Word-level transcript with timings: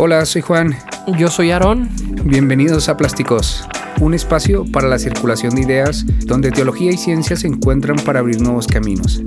Hola, 0.00 0.24
soy 0.26 0.42
Juan. 0.42 0.76
Yo 1.18 1.26
soy 1.26 1.50
Aarón. 1.50 1.88
Bienvenidos 2.22 2.88
a 2.88 2.96
Plásticos, 2.96 3.68
un 4.00 4.14
espacio 4.14 4.64
para 4.70 4.86
la 4.86 4.96
circulación 4.96 5.56
de 5.56 5.62
ideas 5.62 6.06
donde 6.24 6.52
teología 6.52 6.92
y 6.92 6.96
ciencia 6.96 7.34
se 7.34 7.48
encuentran 7.48 7.96
para 8.06 8.20
abrir 8.20 8.40
nuevos 8.40 8.68
caminos. 8.68 9.20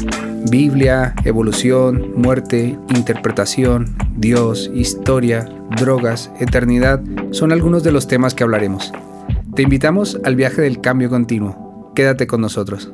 Biblia, 0.49 1.13
evolución, 1.26 2.13
muerte, 2.15 2.79
interpretación, 2.96 3.94
Dios, 4.15 4.71
historia, 4.73 5.46
drogas, 5.76 6.31
eternidad 6.39 7.01
son 7.31 7.51
algunos 7.51 7.83
de 7.83 7.92
los 7.92 8.08
temas 8.08 8.33
que 8.33 8.44
hablaremos. 8.44 8.94
Te 9.53 9.63
invitamos 9.63 10.22
al 10.24 10.38
viaje 10.38 10.62
del 10.62 10.79
cambio 10.79 11.10
continuo. 11.10 11.92
Quédate 11.96 12.28
con 12.28 12.40
nosotros. 12.40 12.94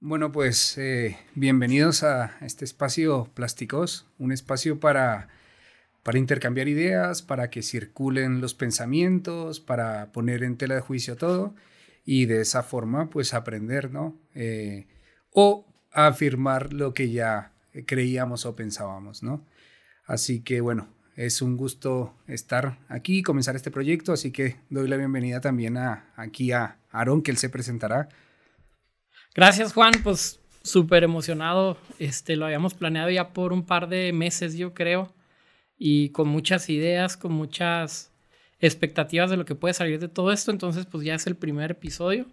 Bueno, 0.00 0.30
pues 0.30 0.78
eh, 0.78 1.18
bienvenidos 1.34 2.04
a 2.04 2.36
este 2.42 2.64
espacio 2.64 3.28
Plásticos, 3.34 4.06
un 4.18 4.30
espacio 4.30 4.78
para, 4.78 5.28
para 6.04 6.18
intercambiar 6.20 6.68
ideas, 6.68 7.20
para 7.20 7.50
que 7.50 7.62
circulen 7.62 8.40
los 8.40 8.54
pensamientos, 8.54 9.58
para 9.58 10.12
poner 10.12 10.44
en 10.44 10.56
tela 10.56 10.76
de 10.76 10.82
juicio 10.82 11.16
todo 11.16 11.56
y 12.04 12.26
de 12.26 12.42
esa 12.42 12.62
forma 12.62 13.10
pues 13.10 13.34
aprender, 13.34 13.90
¿no? 13.90 14.16
Eh, 14.36 14.86
o 15.32 15.66
afirmar 15.90 16.72
lo 16.72 16.94
que 16.94 17.10
ya 17.10 17.50
creíamos 17.84 18.46
o 18.46 18.54
pensábamos, 18.54 19.24
¿no? 19.24 19.44
Así 20.04 20.42
que 20.42 20.60
bueno, 20.60 20.94
es 21.16 21.42
un 21.42 21.56
gusto 21.56 22.14
estar 22.28 22.78
aquí 22.88 23.18
y 23.18 23.22
comenzar 23.24 23.56
este 23.56 23.72
proyecto, 23.72 24.12
así 24.12 24.30
que 24.30 24.58
doy 24.70 24.86
la 24.86 24.96
bienvenida 24.96 25.40
también 25.40 25.76
a, 25.76 26.12
aquí 26.14 26.52
a 26.52 26.78
Aaron, 26.92 27.20
que 27.20 27.32
él 27.32 27.36
se 27.36 27.48
presentará. 27.48 28.08
Gracias, 29.38 29.72
Juan. 29.72 29.92
Pues 30.02 30.40
súper 30.64 31.04
emocionado. 31.04 31.76
Este, 32.00 32.34
lo 32.34 32.46
habíamos 32.46 32.74
planeado 32.74 33.08
ya 33.08 33.32
por 33.32 33.52
un 33.52 33.64
par 33.64 33.88
de 33.88 34.12
meses, 34.12 34.56
yo 34.56 34.74
creo. 34.74 35.14
Y 35.78 36.08
con 36.08 36.26
muchas 36.26 36.68
ideas, 36.68 37.16
con 37.16 37.34
muchas 37.34 38.12
expectativas 38.58 39.30
de 39.30 39.36
lo 39.36 39.44
que 39.44 39.54
puede 39.54 39.74
salir 39.74 40.00
de 40.00 40.08
todo 40.08 40.32
esto. 40.32 40.50
Entonces, 40.50 40.86
pues 40.86 41.04
ya 41.04 41.14
es 41.14 41.28
el 41.28 41.36
primer 41.36 41.70
episodio. 41.70 42.26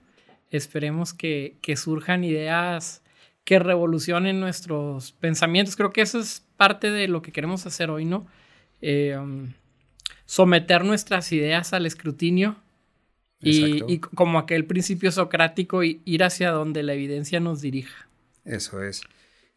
Esperemos 0.50 1.14
que, 1.14 1.60
surjan 1.76 2.24
ideas 2.24 3.04
que 3.44 3.60
revolucionen 3.60 4.40
nuestros 4.40 5.12
pensamientos. 5.12 5.76
Creo 5.76 5.92
que 5.92 6.02
eso 6.02 6.18
es 6.20 6.44
parte 6.58 6.90
de 6.90 7.08
lo 7.08 7.22
que 7.22 7.32
queremos 7.32 7.68
hacer 7.68 7.92
hoy, 7.92 8.06
¿no? 8.06 8.26
Eh, 8.82 9.16
um, 9.16 9.54
someter 10.26 10.84
nuestras 10.84 11.32
ideas 11.32 11.72
al 11.72 11.86
escrutinio 11.86 12.56
y, 13.42 14.00
como 14.00 14.40
aquel 14.40 14.66
principio 14.66 15.12
socrático, 15.12 15.84
ir 15.84 16.24
hacia 16.24 16.52
donde 16.52 16.84
la 16.84 16.94
evidencia 16.94 17.40
nos 17.40 17.62
dirija. 17.62 18.08
Eso 18.44 18.82
es. 18.82 19.02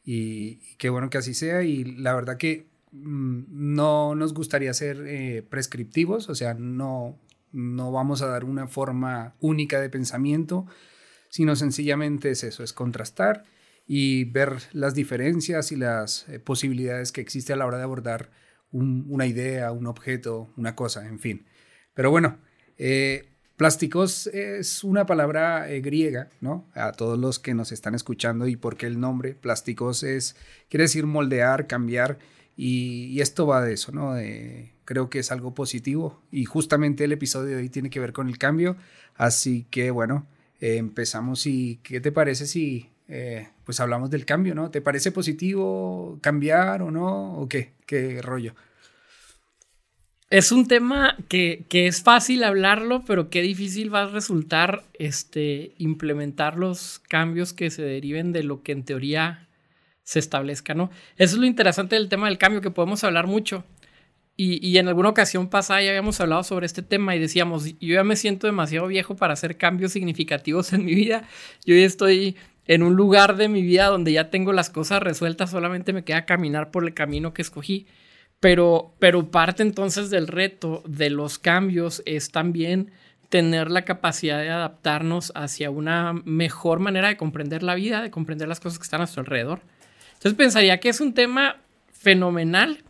Y, 0.05 0.77
qué 0.77 0.89
bueno 0.89 1.11
que 1.11 1.19
así 1.19 1.34
sea. 1.34 1.62
Y 1.62 1.84
la 1.84 2.15
verdad 2.15 2.37
que 2.37 2.67
mm, 2.93 3.45
no 3.49 4.15
nos 4.15 4.34
gustaría 4.34 4.73
ser 4.75 5.05
eh, 5.06 5.43
prescriptivos, 5.43 6.29
o 6.29 6.34
sea, 6.34 6.55
no, 6.55 7.19
no 7.53 7.93
vamos 7.93 8.23
a 8.23 8.27
dar 8.27 8.45
una 8.45 8.67
forma 8.67 9.34
única 9.41 9.81
de 9.81 9.91
pensamiento, 9.91 10.67
sino 11.31 11.56
sencillamente 11.56 12.31
es 12.31 12.45
eso, 12.45 12.62
es 12.62 12.73
contrastar 12.73 13.45
y 13.87 14.25
ver 14.25 14.59
las 14.73 14.95
diferencias 14.95 15.73
y 15.73 15.77
las 15.77 16.29
eh, 16.29 16.39
posibilidades 16.39 17.11
que 17.11 17.23
existe 17.23 17.53
a 17.53 17.56
la 17.56 17.67
hora 17.67 17.79
de 17.79 17.84
abordar 17.84 18.31
una 18.71 19.25
idea, 19.25 19.73
un 19.73 19.87
objeto, 19.87 20.53
una 20.59 20.77
cosa, 20.77 21.06
en 21.06 21.19
fin. 21.19 21.47
Pero 21.95 22.11
bueno, 22.11 22.39
eh, 22.77 23.38
Plásticos 23.59 24.28
es 24.28 24.84
una 24.84 25.05
palabra 25.05 25.69
eh, 25.69 25.81
griega, 25.81 26.28
¿no? 26.41 26.64
A 26.75 26.92
todos 26.92 27.19
los 27.19 27.41
que 27.41 27.55
nos 27.55 27.73
están 27.73 27.97
escuchando 27.97 28.47
y 28.47 28.55
por 28.55 28.77
qué 28.77 28.87
el 28.87 29.00
nombre 29.00 29.34
plásticos 29.34 30.05
es, 30.05 30.37
quiere 30.69 30.84
decir 30.84 31.06
moldear, 31.06 31.67
cambiar 31.67 32.20
y, 32.56 33.20
esto 33.20 33.48
va 33.48 33.61
de 33.65 33.73
eso, 33.73 33.91
¿no? 33.91 34.15
creo 34.84 35.11
que 35.11 35.19
es 35.19 35.33
algo 35.33 35.55
positivo 35.55 36.23
y 36.31 36.45
justamente 36.45 37.03
el 37.03 37.11
episodio 37.11 37.56
de 37.56 37.62
hoy 37.62 37.69
tiene 37.69 37.91
que 37.91 37.99
ver 37.99 38.12
con 38.12 38.28
el 38.28 38.38
cambio, 38.38 38.77
así 39.16 39.66
que 39.71 39.91
bueno, 39.91 40.28
eh, 40.60 40.77
empezamos 40.77 41.44
y 41.47 41.81
¿qué 41.83 42.00
te 42.00 42.12
parece 42.12 42.47
si 42.47 42.91
eh, 43.09 43.49
pues 43.65 43.81
hablamos 43.81 44.09
del 44.09 44.25
cambio, 44.25 44.54
¿no? 44.54 44.71
¿Te 44.71 44.81
parece 44.81 45.10
positivo 45.10 46.21
cambiar 46.22 46.81
o 46.83 46.93
no? 46.93 47.34
¿O 47.38 47.49
qué? 47.49 47.72
¿Qué 47.87 48.22
rollo? 48.22 48.54
Es 50.31 50.53
un 50.53 50.69
tema 50.69 51.16
que, 51.28 51.65
es 51.71 52.03
fácil 52.03 52.44
hablarlo, 52.44 53.03
pero 53.06 53.31
qué 53.31 53.41
difícil 53.41 53.93
va 53.93 54.03
a 54.03 54.06
resultar 54.09 54.84
este, 54.93 55.72
implementar 55.78 56.59
los 56.59 56.99
cambios 57.09 57.55
que 57.55 57.71
se 57.71 57.81
deriven 57.83 58.33
de 58.33 58.43
lo 58.43 58.62
que 58.62 58.72
en 58.72 58.84
teoría 58.84 59.49
se 60.03 60.19
establezca, 60.19 60.75
¿no? 60.75 60.91
Eso 61.16 61.37
es 61.37 61.41
lo 61.41 61.47
interesante 61.47 61.97
del 61.97 62.11
tema 62.11 62.28
del 62.28 62.37
cambio, 62.37 62.61
que 62.61 62.71
podemos 62.71 63.05
hablar 63.05 63.27
mucho. 63.27 63.65
Y, 64.37 64.78
en 64.78 64.87
alguna 64.87 65.09
ocasión 65.09 65.49
pasada 65.49 65.83
ya 65.83 65.89
habíamos 65.89 66.21
hablado 66.21 66.45
sobre 66.45 66.66
este 66.66 66.83
tema 66.83 67.16
y 67.16 67.19
decíamos, 67.19 67.65
yo 67.81 67.95
ya 67.95 68.05
me 68.05 68.15
siento 68.15 68.47
demasiado 68.47 68.87
viejo 68.87 69.16
para 69.16 69.33
hacer 69.33 69.56
cambios 69.56 69.93
significativos 69.93 70.72
en 70.72 70.84
mi 70.84 70.95
vida. 70.95 71.25
Yo 71.65 71.75
ya 71.75 71.84
estoy 71.84 72.37
en 72.66 72.84
un 72.84 72.95
lugar 72.95 73.37
de 73.37 73.49
mi 73.49 73.62
vida 73.62 73.87
donde 73.87 74.12
ya 74.12 74.31
tengo 74.31 74.53
las 74.53 74.71
cosas 74.71 75.03
resueltas, 75.03 75.50
solamente 75.50 75.93
me 75.93 76.05
queda 76.05 76.25
caminar 76.25 76.71
por 76.71 76.84
el 76.84 76.95
camino 76.95 77.34
que 77.34 77.43
escogí. 77.43 77.87
Pero, 78.41 78.94
pero 78.99 79.31
parte 79.31 79.62
entonces 79.62 80.10
del 80.10 80.28
reto 80.28 80.82
de 80.87 81.10
los 81.10 81.38
cambios 81.38 82.03
es 82.06 82.31
también 82.31 82.93
tener 83.28 83.71
la 83.71 83.84
capacidad 83.84 84.38
de 84.41 84.49
adaptarnos 84.49 85.32
hacia 85.34 85.71
una 85.71 86.12
mejor 86.12 86.78
manera 86.78 87.09
de 87.09 87.16
comprender 87.16 87.62
la 87.62 87.75
vida, 87.75 88.00
de 88.00 88.10
comprender 88.10 88.48
las 88.48 88.60
cosas 88.60 88.78
que 88.78 88.84
están 88.84 89.00
a 89.00 89.03
nuestro 89.03 89.21
alrededor. 89.21 89.60
Entonces 90.15 90.34
pensaría 90.34 90.81
que 90.81 90.88
es 90.88 91.00
un 91.00 91.15
tema 91.15 91.56
fenomenal 91.93 92.84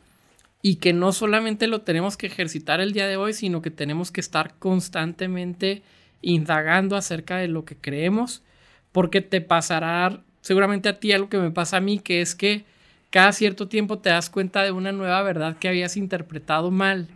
y 0.63 0.77
que 0.77 0.93
no 0.93 1.13
solamente 1.13 1.67
lo 1.67 1.83
tenemos 1.83 2.17
que 2.17 2.27
ejercitar 2.27 2.81
el 2.81 2.93
día 2.93 3.07
de 3.07 3.17
hoy, 3.17 3.33
sino 3.33 3.63
que 3.63 3.71
tenemos 3.71 4.11
que 4.11 4.21
estar 4.21 4.55
constantemente 4.59 5.83
indagando 6.21 6.97
acerca 6.97 7.39
de 7.39 7.49
lo 7.49 7.65
que 7.65 7.77
creemos, 7.77 8.43
porque 8.93 9.21
te 9.21 9.41
pasará 9.41 10.23
seguramente 10.41 10.89
a 10.89 10.99
ti 10.99 11.13
algo 11.13 11.29
que 11.29 11.39
me 11.39 11.51
pasa 11.51 11.77
a 11.77 11.81
mí, 11.81 11.99
que 11.99 12.21
es 12.21 12.35
que 12.35 12.65
cada 13.11 13.33
cierto 13.33 13.69
tiempo 13.69 13.99
te 13.99 14.11
das 14.11 14.29
cuenta 14.29 14.63
de 14.63 14.73
una 14.73 14.93
nueva 14.93 15.23
verdad 15.23 15.57
que 15.59 15.69
habías 15.69 15.97
interpretado 15.97 16.71
mal 16.71 17.09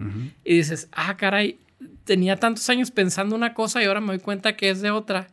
y 0.44 0.56
dices, 0.56 0.88
ah, 0.92 1.16
caray, 1.16 1.58
tenía 2.04 2.36
tantos 2.36 2.68
años 2.70 2.90
pensando 2.90 3.36
una 3.36 3.54
cosa 3.54 3.82
y 3.82 3.86
ahora 3.86 4.00
me 4.00 4.08
doy 4.08 4.18
cuenta 4.18 4.56
que 4.56 4.70
es 4.70 4.80
de 4.80 4.90
otra. 4.90 5.28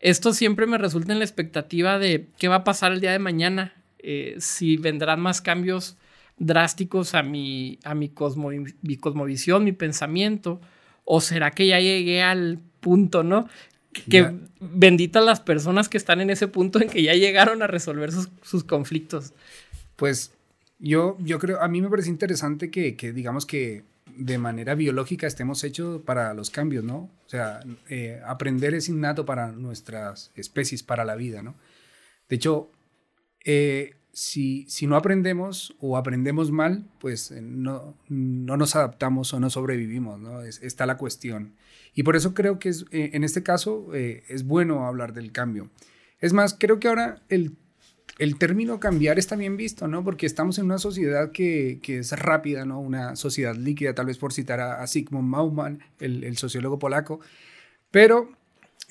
Esto 0.00 0.32
siempre 0.32 0.66
me 0.66 0.78
resulta 0.78 1.12
en 1.12 1.18
la 1.18 1.24
expectativa 1.26 1.98
de 1.98 2.28
qué 2.38 2.48
va 2.48 2.56
a 2.56 2.64
pasar 2.64 2.92
el 2.92 3.00
día 3.00 3.12
de 3.12 3.18
mañana, 3.18 3.74
eh, 3.98 4.36
si 4.38 4.78
vendrán 4.78 5.20
más 5.20 5.42
cambios 5.42 5.98
drásticos 6.38 7.14
a 7.14 7.22
mi, 7.22 7.78
a 7.84 7.94
mi, 7.94 8.10
mi 8.80 8.96
cosmovisión, 8.96 9.64
mi 9.64 9.72
pensamiento, 9.72 10.62
o 11.04 11.20
será 11.20 11.50
que 11.50 11.66
ya 11.66 11.78
llegué 11.80 12.22
al 12.22 12.58
punto, 12.80 13.22
¿no? 13.22 13.46
Que 13.92 14.32
benditas 14.60 15.22
las 15.22 15.40
personas 15.40 15.88
que 15.88 15.98
están 15.98 16.20
en 16.20 16.30
ese 16.30 16.48
punto 16.48 16.80
en 16.80 16.88
que 16.88 17.02
ya 17.02 17.12
llegaron 17.12 17.60
a 17.60 17.66
resolver 17.66 18.12
sus, 18.12 18.30
sus 18.40 18.64
conflictos 18.64 19.34
pues 20.00 20.32
yo, 20.78 21.18
yo 21.20 21.38
creo, 21.38 21.60
a 21.60 21.68
mí 21.68 21.82
me 21.82 21.90
parece 21.90 22.08
interesante 22.08 22.70
que, 22.70 22.94
digamos 23.12 23.44
que 23.44 23.84
de 24.16 24.38
manera 24.38 24.74
biológica 24.74 25.26
estemos 25.26 25.62
hechos 25.62 26.00
para 26.00 26.32
los 26.32 26.48
cambios, 26.48 26.84
¿no? 26.84 27.10
O 27.26 27.28
sea, 27.28 27.60
eh, 27.90 28.18
aprender 28.24 28.72
es 28.72 28.88
innato 28.88 29.26
para 29.26 29.52
nuestras 29.52 30.32
especies, 30.36 30.82
para 30.82 31.04
la 31.04 31.16
vida, 31.16 31.42
¿no? 31.42 31.54
De 32.30 32.36
hecho, 32.36 32.72
eh, 33.44 33.96
si, 34.10 34.64
si, 34.70 34.86
no 34.86 34.96
aprendemos 34.96 35.76
o 35.80 35.98
aprendemos 35.98 36.50
mal, 36.50 36.88
pues 36.98 37.30
eh, 37.30 37.42
no, 37.42 37.94
no 38.08 38.56
nos 38.56 38.76
adaptamos 38.76 39.34
o 39.34 39.38
no 39.38 39.50
sobrevivimos, 39.50 40.18
¿no? 40.18 40.40
está 40.40 40.86
la 40.86 40.96
cuestión. 40.96 41.56
Y 41.92 42.04
por 42.04 42.16
eso 42.16 42.32
creo 42.32 42.58
que 42.58 42.70
es, 42.70 42.86
en 42.90 43.22
este 43.22 43.42
caso 43.42 43.92
es 43.92 44.44
bueno 44.44 44.86
hablar 44.86 45.12
del 45.12 45.30
cambio. 45.30 45.68
Es 46.20 46.32
más, 46.32 46.56
creo 46.58 46.80
que 46.80 46.88
ahora 46.88 47.22
el 47.28 47.58
el 48.20 48.36
término 48.36 48.78
cambiar 48.78 49.18
está 49.18 49.34
bien 49.34 49.56
visto, 49.56 49.88
¿no? 49.88 50.04
Porque 50.04 50.26
estamos 50.26 50.58
en 50.58 50.66
una 50.66 50.76
sociedad 50.76 51.32
que, 51.32 51.80
es 51.82 52.12
rápida, 52.12 52.66
¿no? 52.66 52.78
Una 52.78 53.16
sociedad 53.16 53.56
líquida, 53.56 53.94
tal 53.94 54.04
vez 54.04 54.18
por 54.18 54.34
citar 54.34 54.60
a, 54.60 54.86
Sigmund 54.86 55.32
Bauman, 55.32 55.82
el, 56.00 56.36
sociólogo 56.36 56.78
polaco. 56.78 57.20
Pero 57.90 58.28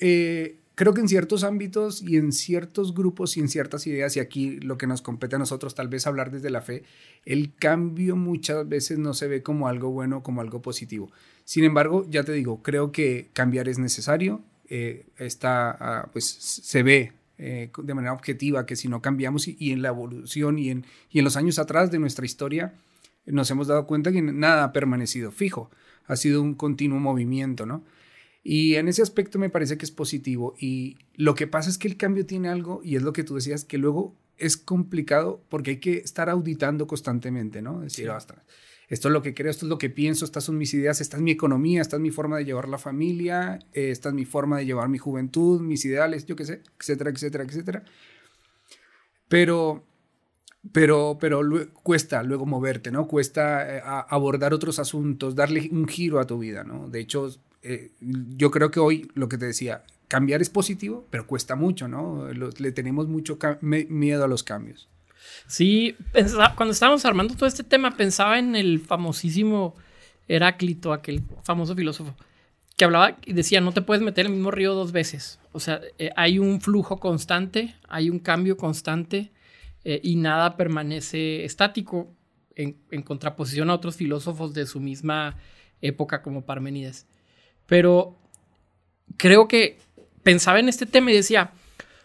eh, 0.00 0.56
creo 0.74 0.94
que 0.94 1.00
en 1.00 1.08
ciertos 1.08 1.44
ámbitos 1.44 2.02
y 2.02 2.16
en 2.16 2.32
ciertos 2.32 2.92
grupos 2.92 3.36
y 3.36 3.40
en 3.40 3.48
ciertas 3.48 3.86
ideas, 3.86 4.16
y 4.16 4.20
aquí 4.20 4.58
lo 4.58 4.76
que 4.76 4.88
nos 4.88 5.00
compete 5.00 5.36
a 5.36 5.38
nosotros, 5.38 5.76
tal 5.76 5.86
vez 5.86 6.08
hablar 6.08 6.32
desde 6.32 6.50
la 6.50 6.60
fe, 6.60 6.82
el 7.24 7.54
cambio 7.54 8.16
muchas 8.16 8.68
veces 8.68 8.98
no 8.98 9.14
se 9.14 9.28
ve 9.28 9.44
como 9.44 9.68
algo 9.68 9.92
bueno, 9.92 10.24
como 10.24 10.40
algo 10.40 10.60
positivo. 10.60 11.12
Sin 11.44 11.62
embargo, 11.62 12.04
ya 12.10 12.24
te 12.24 12.32
digo, 12.32 12.64
creo 12.64 12.90
que 12.90 13.28
cambiar 13.32 13.68
es 13.68 13.78
necesario. 13.78 14.42
Eh, 14.68 15.06
está, 15.18 15.70
ah, 15.70 16.08
pues 16.12 16.24
se 16.24 16.82
ve 16.82 17.12
eh, 17.42 17.70
de 17.82 17.94
manera 17.94 18.12
objetiva, 18.12 18.66
que 18.66 18.76
si 18.76 18.86
no 18.88 19.00
cambiamos 19.00 19.48
y, 19.48 19.72
en 19.72 19.80
la 19.80 19.88
evolución 19.88 20.58
y 20.58 20.68
en, 20.68 20.84
y 21.10 21.20
en 21.20 21.24
los 21.24 21.36
años 21.36 21.58
atrás 21.58 21.90
de 21.90 21.98
nuestra 21.98 22.26
historia, 22.26 22.74
nos 23.24 23.50
hemos 23.50 23.66
dado 23.66 23.86
cuenta 23.86 24.12
que 24.12 24.20
nada 24.20 24.64
ha 24.64 24.72
permanecido 24.72 25.32
fijo, 25.32 25.70
ha 26.06 26.16
sido 26.16 26.42
un 26.42 26.54
continuo 26.54 26.98
movimiento, 26.98 27.64
¿no? 27.64 27.82
Y 28.42 28.74
en 28.74 28.88
ese 28.88 29.00
aspecto 29.00 29.38
me 29.38 29.48
parece 29.48 29.78
que 29.78 29.86
es 29.86 29.90
positivo. 29.90 30.54
Y 30.58 30.98
lo 31.14 31.34
que 31.34 31.46
pasa 31.46 31.70
es 31.70 31.78
que 31.78 31.88
el 31.88 31.96
cambio 31.96 32.26
tiene 32.26 32.48
algo, 32.48 32.82
y 32.84 32.96
es 32.96 33.02
lo 33.02 33.14
que 33.14 33.24
tú 33.24 33.34
decías, 33.34 33.64
que 33.64 33.78
luego 33.78 34.14
es 34.36 34.58
complicado 34.58 35.42
porque 35.48 35.72
hay 35.72 35.76
que 35.78 35.98
estar 35.98 36.28
auditando 36.28 36.86
constantemente, 36.86 37.62
¿no? 37.62 37.80
Decir, 37.80 38.08
basta 38.08 38.44
esto 38.90 39.06
es 39.06 39.12
lo 39.12 39.22
que 39.22 39.34
creo, 39.34 39.50
esto 39.50 39.66
es 39.66 39.70
lo 39.70 39.78
que 39.78 39.88
pienso, 39.88 40.24
estas 40.24 40.42
son 40.42 40.58
mis 40.58 40.74
ideas, 40.74 41.00
esta 41.00 41.16
es 41.16 41.22
mi 41.22 41.30
economía, 41.30 41.80
esta 41.80 41.94
es 41.96 42.02
mi 42.02 42.10
forma 42.10 42.36
de 42.36 42.44
llevar 42.44 42.68
la 42.68 42.76
familia, 42.76 43.60
esta 43.72 44.08
es 44.08 44.14
mi 44.16 44.24
forma 44.24 44.58
de 44.58 44.66
llevar 44.66 44.88
mi 44.88 44.98
juventud, 44.98 45.60
mis 45.60 45.84
ideales, 45.84 46.26
yo 46.26 46.34
qué 46.34 46.44
sé, 46.44 46.62
etcétera, 46.78 47.10
etcétera, 47.10 47.44
etcétera. 47.44 47.84
Pero, 49.28 49.84
pero, 50.72 51.18
pero 51.20 51.40
cuesta 51.84 52.24
luego 52.24 52.46
moverte, 52.46 52.90
¿no? 52.90 53.06
Cuesta 53.06 53.76
eh, 53.76 53.80
abordar 53.84 54.52
otros 54.52 54.80
asuntos, 54.80 55.36
darle 55.36 55.68
un 55.70 55.86
giro 55.86 56.18
a 56.18 56.26
tu 56.26 56.40
vida, 56.40 56.64
¿no? 56.64 56.88
De 56.88 56.98
hecho, 56.98 57.30
eh, 57.62 57.92
yo 58.00 58.50
creo 58.50 58.72
que 58.72 58.80
hoy 58.80 59.08
lo 59.14 59.28
que 59.28 59.38
te 59.38 59.46
decía, 59.46 59.84
cambiar 60.08 60.42
es 60.42 60.50
positivo, 60.50 61.06
pero 61.10 61.28
cuesta 61.28 61.54
mucho, 61.54 61.86
¿no? 61.86 62.26
le 62.32 62.72
tenemos 62.72 63.06
mucho 63.06 63.38
miedo 63.60 64.24
a 64.24 64.28
los 64.28 64.42
cambios. 64.42 64.89
Sí, 65.50 65.96
cuando 66.54 66.70
estábamos 66.70 67.04
armando 67.04 67.34
todo 67.34 67.48
este 67.48 67.64
tema, 67.64 67.96
pensaba 67.96 68.38
en 68.38 68.54
el 68.54 68.78
famosísimo 68.78 69.74
Heráclito, 70.28 70.92
aquel 70.92 71.24
famoso 71.42 71.74
filósofo, 71.74 72.14
que 72.76 72.84
hablaba 72.84 73.16
y 73.26 73.32
decía, 73.32 73.60
no 73.60 73.72
te 73.72 73.82
puedes 73.82 74.00
meter 74.00 74.26
en 74.26 74.30
el 74.30 74.36
mismo 74.36 74.52
río 74.52 74.74
dos 74.74 74.92
veces. 74.92 75.40
O 75.50 75.58
sea, 75.58 75.80
eh, 75.98 76.10
hay 76.14 76.38
un 76.38 76.60
flujo 76.60 77.00
constante, 77.00 77.74
hay 77.88 78.10
un 78.10 78.20
cambio 78.20 78.56
constante 78.56 79.32
eh, 79.82 80.00
y 80.04 80.14
nada 80.14 80.56
permanece 80.56 81.44
estático 81.44 82.14
en, 82.54 82.76
en, 82.92 83.02
contraposición 83.02 83.70
a 83.70 83.74
otros 83.74 83.96
filósofos 83.96 84.54
de 84.54 84.66
su 84.66 84.78
misma 84.78 85.36
época 85.80 86.22
como 86.22 86.46
Parmenides. 86.46 87.08
Pero 87.66 88.16
creo 89.16 89.48
que 89.48 89.78
pensaba 90.22 90.60
en 90.60 90.68
este 90.68 90.86
tema 90.86 91.10
y 91.10 91.16
decía, 91.16 91.50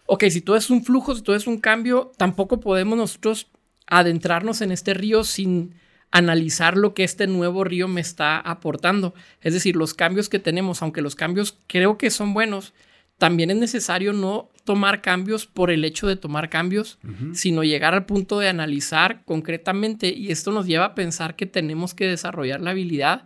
ok, 0.05 0.25
si 0.29 0.41
todo 0.41 0.55
es 0.55 0.69
un 0.69 0.83
flujo, 0.83 1.15
si 1.15 1.21
todo 1.21 1.35
es 1.35 1.47
un 1.47 1.59
cambio, 1.59 2.11
tampoco 2.17 2.59
podemos 2.59 2.97
nosotros 2.97 3.47
adentrarnos 3.87 4.61
en 4.61 4.71
este 4.71 4.93
río 4.93 5.23
sin 5.23 5.75
analizar 6.11 6.77
lo 6.77 6.93
que 6.93 7.03
este 7.03 7.27
nuevo 7.27 7.63
río 7.63 7.87
me 7.87 8.01
está 8.01 8.39
aportando. 8.39 9.13
Es 9.41 9.53
decir, 9.53 9.75
los 9.75 9.93
cambios 9.93 10.29
que 10.29 10.39
tenemos, 10.39 10.81
aunque 10.81 11.01
los 11.01 11.15
cambios 11.15 11.59
creo 11.67 11.97
que 11.97 12.09
son 12.09 12.33
buenos, 12.33 12.73
también 13.17 13.49
es 13.49 13.57
necesario 13.57 14.13
no 14.13 14.49
tomar 14.63 15.01
cambios 15.01 15.45
por 15.45 15.71
el 15.71 15.85
hecho 15.85 16.07
de 16.07 16.15
tomar 16.15 16.49
cambios, 16.49 16.99
sino 17.33 17.63
llegar 17.63 17.93
al 17.93 18.05
punto 18.05 18.39
de 18.39 18.49
analizar 18.49 19.23
concretamente 19.25 20.09
y 20.09 20.31
esto 20.31 20.51
nos 20.51 20.65
lleva 20.65 20.85
a 20.85 20.95
pensar 20.95 21.35
que 21.35 21.45
tenemos 21.45 21.93
que 21.93 22.07
desarrollar 22.07 22.61
la 22.61 22.71
habilidad 22.71 23.25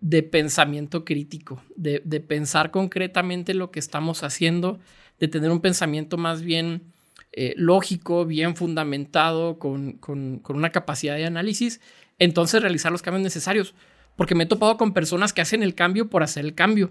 de 0.00 0.22
pensamiento 0.22 1.04
crítico, 1.04 1.62
de, 1.74 2.02
de 2.04 2.20
pensar 2.20 2.70
concretamente 2.70 3.52
lo 3.52 3.70
que 3.70 3.80
estamos 3.80 4.22
haciendo, 4.22 4.78
de 5.20 5.28
tener 5.28 5.50
un 5.50 5.60
pensamiento 5.60 6.16
más 6.16 6.42
bien 6.42 6.92
eh, 7.38 7.52
lógico, 7.58 8.24
bien 8.24 8.56
fundamentado, 8.56 9.58
con, 9.58 10.00
una 10.48 10.70
capacidad 10.70 11.16
de 11.16 11.26
análisis, 11.26 11.82
entonces 12.18 12.62
realizar 12.62 12.90
los 12.90 13.02
cambios 13.02 13.22
necesarios. 13.22 13.74
Porque 14.16 14.34
me 14.34 14.44
he 14.44 14.46
topado 14.46 14.78
con 14.78 14.94
personas 14.94 15.34
que 15.34 15.42
hacen 15.42 15.62
el 15.62 15.74
cambio 15.74 16.08
por 16.08 16.22
hacer 16.22 16.46
el 16.46 16.54
cambio. 16.54 16.90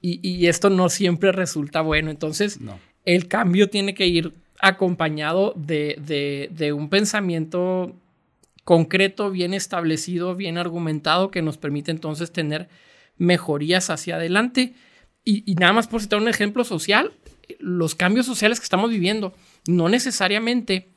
Y, 0.00 0.46
esto 0.46 0.70
no 0.70 0.88
siempre 0.88 1.32
resulta 1.32 1.80
bueno. 1.80 2.10
Entonces, 2.10 2.58
el 3.04 3.28
cambio 3.28 3.70
tiene 3.70 3.94
que 3.94 4.06
ir 4.06 4.32
acompañado 4.60 5.52
de, 5.56 6.48
de, 6.50 6.72
un 6.72 6.88
pensamiento 6.88 7.94
concreto, 8.64 9.30
bien 9.30 9.54
establecido, 9.54 10.34
bien 10.34 10.58
argumentado, 10.58 11.30
que 11.30 11.42
nos 11.42 11.58
permite 11.58 11.92
entonces 11.92 12.32
tener 12.32 12.68
mejorías 13.16 13.90
hacia 13.90 14.16
adelante. 14.16 14.74
Y, 15.24 15.44
y, 15.50 15.54
nada 15.54 15.72
más 15.72 15.86
por 15.86 16.02
citar 16.02 16.20
un 16.20 16.28
ejemplo 16.28 16.64
social, 16.64 17.12
los 17.58 17.94
cambios 17.94 18.26
sociales 18.26 18.60
que 18.60 18.64
estamos 18.64 18.90
viviendo 18.90 19.34
no 19.66 19.88
necesariamente 19.88 20.88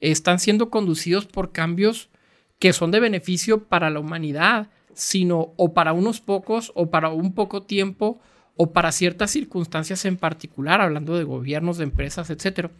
están 0.00 0.38
siendo 0.38 0.70
conducidos 0.70 1.26
por 1.26 1.52
cambios 1.52 2.10
que 2.58 2.72
son 2.72 2.90
de 2.90 3.00
beneficio 3.00 3.64
para 3.64 3.90
la 3.90 4.00
humanidad, 4.00 4.70
sino 4.94 5.52
o 5.56 5.74
para 5.74 5.92
unos 5.92 6.20
pocos 6.20 6.72
o 6.74 6.90
para 6.90 7.10
un 7.10 7.34
poco 7.34 7.62
tiempo 7.62 8.20
o 8.56 8.72
para 8.72 8.92
ciertas 8.92 9.30
circunstancias 9.30 10.04
en 10.06 10.16
particular, 10.16 10.80
hablando 10.80 11.16
de 11.16 11.24
gobiernos, 11.24 11.76
de 11.76 11.84
empresas, 11.84 12.30
etc. 12.30 12.70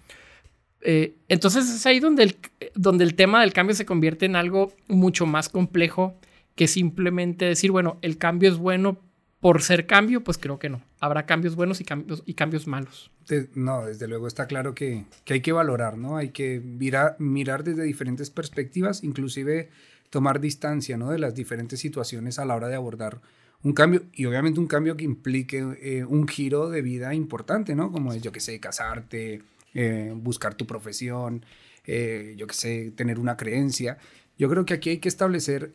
Eh, 0.80 1.16
entonces 1.28 1.68
es 1.68 1.84
ahí 1.84 2.00
donde 2.00 2.22
el, 2.22 2.36
donde 2.74 3.04
el 3.04 3.14
tema 3.14 3.42
del 3.42 3.52
cambio 3.52 3.74
se 3.74 3.84
convierte 3.84 4.24
en 4.24 4.36
algo 4.36 4.72
mucho 4.88 5.26
más 5.26 5.50
complejo 5.50 6.18
que 6.54 6.68
simplemente 6.68 7.44
decir, 7.44 7.70
bueno, 7.70 7.98
el 8.00 8.16
cambio 8.16 8.48
es 8.48 8.56
bueno 8.56 8.98
por 9.40 9.60
ser 9.62 9.86
cambio, 9.86 10.24
pues 10.24 10.38
creo 10.38 10.58
que 10.58 10.70
no. 10.70 10.82
Habrá 11.00 11.26
cambios 11.26 11.56
buenos 11.56 11.80
y 11.80 11.84
cambios, 11.84 12.22
y 12.26 12.34
cambios 12.34 12.66
malos 12.66 13.10
no, 13.54 13.86
desde 13.86 14.06
luego 14.06 14.26
está 14.26 14.46
claro 14.46 14.74
que, 14.74 15.04
hay 15.28 15.40
que 15.40 15.52
valorar, 15.52 15.98
¿no? 15.98 16.16
Hay 16.16 16.30
que 16.30 16.60
mirar, 16.60 17.16
mirar 17.18 17.64
desde 17.64 17.82
diferentes 17.82 18.30
perspectivas, 18.30 19.02
inclusive 19.02 19.68
tomar 20.10 20.40
distancia, 20.40 20.96
¿no? 20.96 21.10
De 21.10 21.18
las 21.18 21.34
diferentes 21.34 21.80
situaciones 21.80 22.38
a 22.38 22.44
la 22.44 22.54
hora 22.54 22.68
de 22.68 22.76
abordar 22.76 23.20
un 23.62 23.72
cambio 23.72 24.04
y 24.12 24.26
obviamente 24.26 24.60
un 24.60 24.68
cambio 24.68 24.96
que 24.96 25.04
implique 25.04 25.58
eh, 25.80 26.04
un 26.04 26.28
giro 26.28 26.70
de 26.70 26.82
vida 26.82 27.14
importante, 27.14 27.74
¿no? 27.74 27.90
Como 27.90 28.12
es, 28.12 28.22
yo 28.22 28.30
que 28.30 28.40
sé, 28.40 28.60
casarte, 28.60 29.42
eh, 29.74 30.12
buscar 30.14 30.54
tu 30.54 30.66
profesión, 30.66 31.44
eh, 31.84 32.34
yo 32.36 32.46
que 32.46 32.54
sé, 32.54 32.92
tener 32.94 33.18
una 33.18 33.36
creencia. 33.36 33.98
Yo 34.38 34.48
creo 34.48 34.64
que 34.64 34.74
aquí 34.74 34.90
hay 34.90 34.98
que 34.98 35.08
establecer 35.08 35.72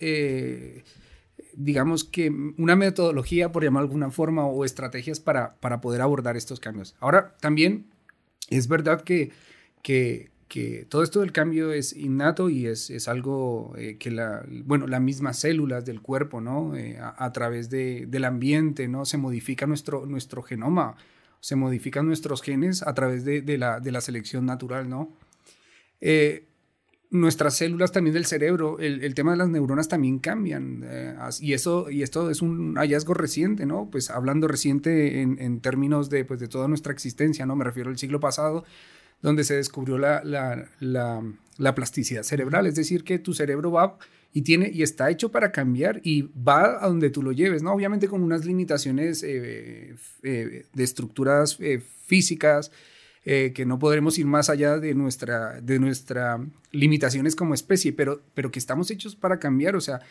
digamos 1.55 2.03
que 2.03 2.29
una 2.57 2.75
metodología, 2.75 3.51
por 3.51 3.63
llamar 3.63 3.81
alguna 3.81 4.11
forma, 4.11 4.45
o 4.45 4.65
estrategias 4.65 5.19
para, 5.19 5.55
para 5.55 5.81
poder 5.81 6.01
abordar 6.01 6.37
estos 6.37 6.59
cambios. 6.59 6.95
Ahora, 6.99 7.35
también 7.39 7.87
es 8.49 8.67
verdad 8.67 9.01
que, 9.01 9.31
que, 9.81 10.29
todo 10.89 11.01
esto 11.03 11.21
del 11.21 11.31
cambio 11.31 11.71
es 11.71 11.93
innato 11.93 12.49
y 12.49 12.67
es, 12.67 12.89
es 12.89 13.07
algo 13.07 13.73
eh, 13.77 13.95
que 13.97 14.11
la, 14.11 14.45
bueno, 14.65 14.85
las 14.85 14.99
mismas 14.99 15.39
células 15.39 15.85
del 15.85 16.01
cuerpo, 16.01 16.41
¿no? 16.41 16.75
Eh, 16.75 16.99
a, 16.99 17.31
través 17.31 17.69
de, 17.69 18.05
del 18.07 18.25
ambiente, 18.25 18.89
¿no? 18.89 19.05
Se 19.05 19.17
modifica 19.17 19.65
nuestro, 19.65 20.05
nuestro 20.05 20.41
genoma, 20.41 20.97
se 21.39 21.55
modifican 21.55 22.05
nuestros 22.05 22.41
genes 22.41 22.83
a 22.83 22.93
través 22.93 23.23
de, 23.23 23.41
de, 23.41 23.57
la, 23.57 23.79
de 23.79 23.93
la, 23.93 24.01
selección 24.01 24.45
natural, 24.45 24.89
¿no? 24.89 25.13
Eh, 26.01 26.47
nuestras 27.11 27.57
células 27.57 27.91
también 27.91 28.13
del 28.13 28.25
cerebro, 28.25 28.79
el, 28.79 29.13
tema 29.13 29.31
de 29.31 29.37
las 29.37 29.49
neuronas 29.49 29.89
también 29.89 30.17
cambian. 30.19 30.81
Eh, 30.85 31.15
y, 31.41 31.53
eso, 31.53 31.91
y 31.91 32.03
esto 32.03 32.31
es 32.31 32.41
un 32.41 32.75
hallazgo 32.75 33.13
reciente, 33.13 33.65
¿no? 33.65 33.89
Pues 33.91 34.09
hablando 34.09 34.47
reciente 34.47 35.21
en, 35.21 35.59
términos 35.59 36.09
de, 36.09 36.23
pues, 36.23 36.39
de 36.39 36.47
toda 36.47 36.69
nuestra 36.69 36.93
existencia, 36.93 37.45
¿no? 37.45 37.57
Me 37.57 37.65
refiero 37.65 37.89
al 37.89 37.97
siglo 37.97 38.21
pasado, 38.21 38.63
donde 39.21 39.43
se 39.43 39.55
descubrió 39.55 39.97
la, 39.97 40.23
la, 40.79 41.75
plasticidad 41.75 42.23
cerebral, 42.23 42.65
es 42.65 42.75
decir, 42.75 43.03
que 43.03 43.19
tu 43.19 43.33
cerebro 43.33 43.71
va 43.71 43.97
y 44.33 44.43
tiene 44.43 44.71
y 44.73 44.81
está 44.81 45.09
hecho 45.11 45.31
para 45.31 45.51
cambiar 45.51 45.99
y 46.03 46.29
va 46.33 46.83
a 46.83 46.87
donde 46.87 47.09
tú 47.09 47.21
lo 47.21 47.33
lleves, 47.33 47.61
¿no? 47.61 47.73
Obviamente 47.73 48.07
con 48.07 48.23
unas 48.23 48.45
limitaciones 48.45 49.21
eh, 49.23 49.95
eh, 50.23 50.65
de 50.73 50.83
estructuras 50.83 51.59
físicas, 52.05 52.71
eh, 53.25 53.51
que 53.53 53.65
no 53.65 53.79
podremos 53.79 54.17
ir 54.17 54.25
más 54.25 54.49
allá 54.49 54.77
de 54.77 54.95
nuestra, 54.95 55.61
de 55.61 55.79
nuestra 55.79 56.39
limitaciones 56.71 57.35
como 57.35 57.53
especie, 57.53 57.93
pero, 57.93 58.21
pero 58.33 58.51
que 58.51 58.59
estamos 58.59 58.89
hechos 58.91 59.15
para 59.15 59.39
cambiar, 59.39 59.75
o 59.75 59.81
sea, 59.81 60.01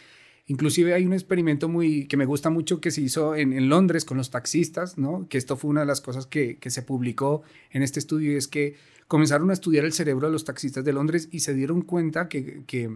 Inclusive 0.50 0.94
hay 0.94 1.06
un 1.06 1.12
experimento 1.12 1.68
muy 1.68 2.06
que 2.06 2.16
me 2.16 2.24
gusta 2.24 2.50
mucho 2.50 2.80
que 2.80 2.90
se 2.90 3.00
hizo 3.00 3.36
en, 3.36 3.68
Londres 3.68 4.04
con 4.04 4.16
los 4.16 4.30
taxistas, 4.30 4.98
¿no? 4.98 5.28
Que 5.28 5.38
esto 5.38 5.56
fue 5.56 5.70
una 5.70 5.82
de 5.82 5.86
las 5.86 6.00
cosas 6.00 6.26
que, 6.26 6.56
que, 6.56 6.70
se 6.70 6.82
publicó 6.82 7.42
en 7.70 7.84
este 7.84 8.00
estudio 8.00 8.36
es 8.36 8.48
que 8.48 8.74
comenzaron 9.06 9.50
a 9.50 9.52
estudiar 9.52 9.84
el 9.84 9.92
cerebro 9.92 10.26
de 10.26 10.32
los 10.32 10.44
taxistas 10.44 10.84
de 10.84 10.92
Londres 10.92 11.28
y 11.30 11.40
se 11.40 11.54
dieron 11.54 11.82
cuenta 11.82 12.28
que, 12.28 12.64
que 12.66 12.90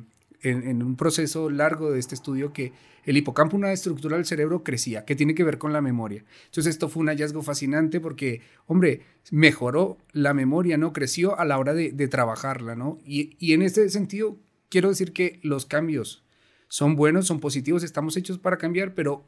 en, 0.45 0.83
un 0.83 0.97
proceso 0.97 1.51
largo 1.51 1.91
de 1.91 1.99
este 1.99 2.15
estudio 2.15 2.53
que 2.53 2.73
el 3.05 3.17
hipocampo, 3.17 3.57
una 3.57 3.73
estructura 3.73 4.17
del 4.17 4.27
cerebro, 4.27 4.63
crecía, 4.63 5.05
que 5.05 5.17
tiene 5.17 5.35
que 5.35 5.45
ver 5.45 5.59
con 5.59 5.73
la 5.73 5.81
memoria. 5.81 6.25
Entonces 6.47 6.73
esto 6.73 6.89
fue 6.89 7.03
un 7.03 7.09
hallazgo 7.09 7.43
fascinante 7.43 8.01
porque, 8.01 8.41
hombre, 8.67 9.03
mejoró 9.31 9.99
la 10.13 10.35
memoria, 10.35 10.77
¿no? 10.77 10.93
Creció 10.93 11.39
a 11.39 11.45
la 11.45 11.59
hora 11.59 11.75
de, 11.75 12.09
trabajarla, 12.09 12.77
¿no? 12.77 12.99
Y, 13.05 13.53
en 13.53 13.63
este 13.63 13.89
sentido, 13.91 14.39
quiero 14.69 14.89
decir 14.89 15.13
que 15.13 15.41
los 15.43 15.67
cambios 15.67 16.25
son 16.69 16.97
buenos, 16.97 17.27
son 17.27 17.41
positivos, 17.41 17.83
estamos 17.83 18.17
hechos 18.17 18.39
para 18.39 18.59
cambiar, 18.59 18.95
pero 18.95 19.25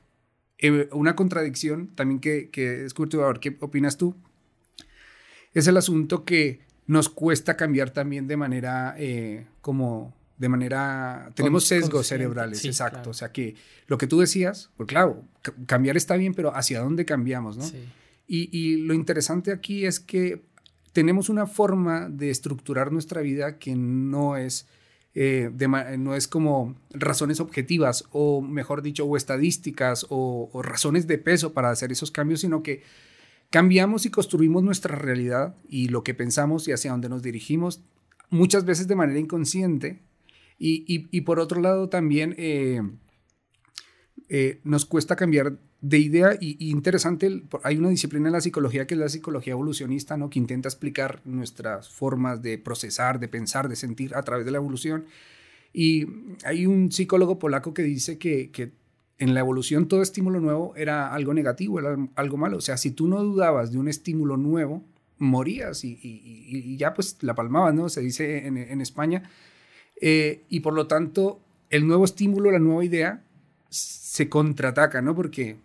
eh, 0.58 0.88
una 0.92 1.14
contradicción 1.16 1.88
también 1.94 2.20
que, 2.20 2.50
que 2.50 2.84
escucho, 2.84 3.22
a 3.24 3.28
ver 3.28 3.40
qué 3.40 3.56
opinas 3.60 3.96
tú, 3.96 4.14
es 5.52 5.66
el 5.66 5.76
asunto 5.76 6.24
que 6.24 6.60
nos 6.86 7.08
cuesta 7.08 7.56
cambiar 7.56 7.90
también 7.90 8.26
de 8.28 8.36
manera 8.36 8.94
eh, 8.98 9.46
como 9.60 10.14
de 10.38 10.48
manera, 10.48 11.30
tenemos 11.34 11.64
sesgos 11.64 12.06
cerebrales, 12.06 12.64
exacto. 12.64 13.10
O 13.10 13.14
sea 13.14 13.32
que 13.32 13.54
lo 13.86 13.98
que 13.98 14.06
tú 14.06 14.20
decías, 14.20 14.70
pues 14.76 14.88
claro, 14.88 15.24
cambiar 15.66 15.96
está 15.96 16.16
bien, 16.16 16.34
pero 16.34 16.54
¿hacia 16.54 16.80
dónde 16.80 17.04
cambiamos? 17.04 17.56
¿no? 17.56 17.64
Y, 18.26 18.76
lo 18.78 18.94
interesante 18.94 19.52
aquí 19.52 19.86
es 19.86 20.00
que 20.00 20.42
tenemos 20.92 21.28
una 21.28 21.46
forma 21.46 22.08
de 22.08 22.30
estructurar 22.30 22.92
nuestra 22.92 23.20
vida 23.22 23.58
que 23.58 23.76
no 23.76 24.36
es, 24.36 24.66
eh, 25.14 25.50
no 25.98 26.14
es 26.14 26.28
como 26.28 26.76
razones 26.90 27.40
objetivas 27.40 28.04
o, 28.10 28.42
mejor 28.42 28.82
dicho, 28.82 29.06
o 29.06 29.16
estadísticas 29.16 30.06
o, 30.10 30.50
o 30.52 30.62
razones 30.62 31.06
de 31.06 31.18
peso 31.18 31.52
para 31.52 31.70
hacer 31.70 31.92
esos 31.92 32.10
cambios, 32.10 32.40
sino 32.40 32.62
que 32.62 32.82
cambiamos 33.50 34.06
y 34.06 34.10
construimos 34.10 34.62
nuestra 34.62 34.96
realidad 34.96 35.54
y 35.68 35.88
lo 35.88 36.02
que 36.02 36.14
pensamos 36.14 36.66
y 36.68 36.72
hacia 36.72 36.90
dónde 36.90 37.08
nos 37.08 37.22
dirigimos 37.22 37.82
muchas 38.30 38.64
veces 38.64 38.88
de 38.88 38.96
manera 38.96 39.18
inconsciente. 39.18 40.00
Y, 40.58 41.20
por 41.22 41.38
otro 41.38 41.60
lado 41.60 41.88
también 41.88 42.34
eh, 42.38 42.80
eh, 44.28 44.60
nos 44.64 44.86
cuesta 44.86 45.16
cambiar 45.16 45.58
de 45.82 45.98
idea 45.98 46.36
y, 46.40 46.70
interesante, 46.70 47.42
hay 47.62 47.76
una 47.76 47.90
disciplina 47.90 48.28
en 48.28 48.32
la 48.32 48.40
psicología 48.40 48.86
que 48.86 48.94
es 48.94 49.00
la 49.00 49.08
psicología 49.08 49.52
evolucionista, 49.52 50.16
¿no? 50.16 50.30
que 50.30 50.38
intenta 50.38 50.68
explicar 50.68 51.20
nuestras 51.24 51.90
formas 51.90 52.40
de 52.42 52.58
procesar, 52.58 53.20
de 53.20 53.28
pensar, 53.28 53.68
de 53.68 53.76
sentir 53.76 54.14
a 54.14 54.22
través 54.22 54.46
de 54.46 54.52
la 54.52 54.58
evolución. 54.58 55.04
Y 55.72 56.06
hay 56.44 56.66
un 56.66 56.90
psicólogo 56.90 57.38
polaco 57.38 57.74
que 57.74 57.82
dice 57.82 58.16
que, 58.18 58.50
que 58.50 58.72
en 59.18 59.34
la 59.34 59.40
evolución 59.40 59.88
todo 59.88 60.02
estímulo 60.02 60.40
nuevo 60.40 60.74
era 60.76 61.12
algo 61.14 61.34
negativo, 61.34 61.78
era 61.78 61.96
algo 62.16 62.36
malo. 62.36 62.56
O 62.58 62.60
sea, 62.62 62.76
si 62.76 62.90
tú 62.90 63.08
no 63.08 63.22
dudabas 63.22 63.72
de 63.72 63.78
un 63.78 63.88
estímulo 63.88 64.36
nuevo, 64.36 64.82
morías 65.18 65.84
y, 65.84 66.76
ya 66.76 66.94
pues 66.94 67.18
la 67.22 67.34
palmabas, 67.34 67.74
¿no? 67.74 67.88
Se 67.88 68.00
dice 68.00 68.46
en, 68.46 68.80
España. 68.80 69.22
Eh, 70.00 70.42
y 70.48 70.60
por 70.60 70.74
lo 70.74 70.86
tanto, 70.86 71.40
el 71.70 71.86
nuevo 71.86 72.04
estímulo, 72.04 72.50
la 72.50 72.58
nueva 72.58 72.84
idea, 72.84 73.22
se 73.68 74.28
contraataca, 74.28 75.02
¿no? 75.02 75.14
Porque 75.14 75.56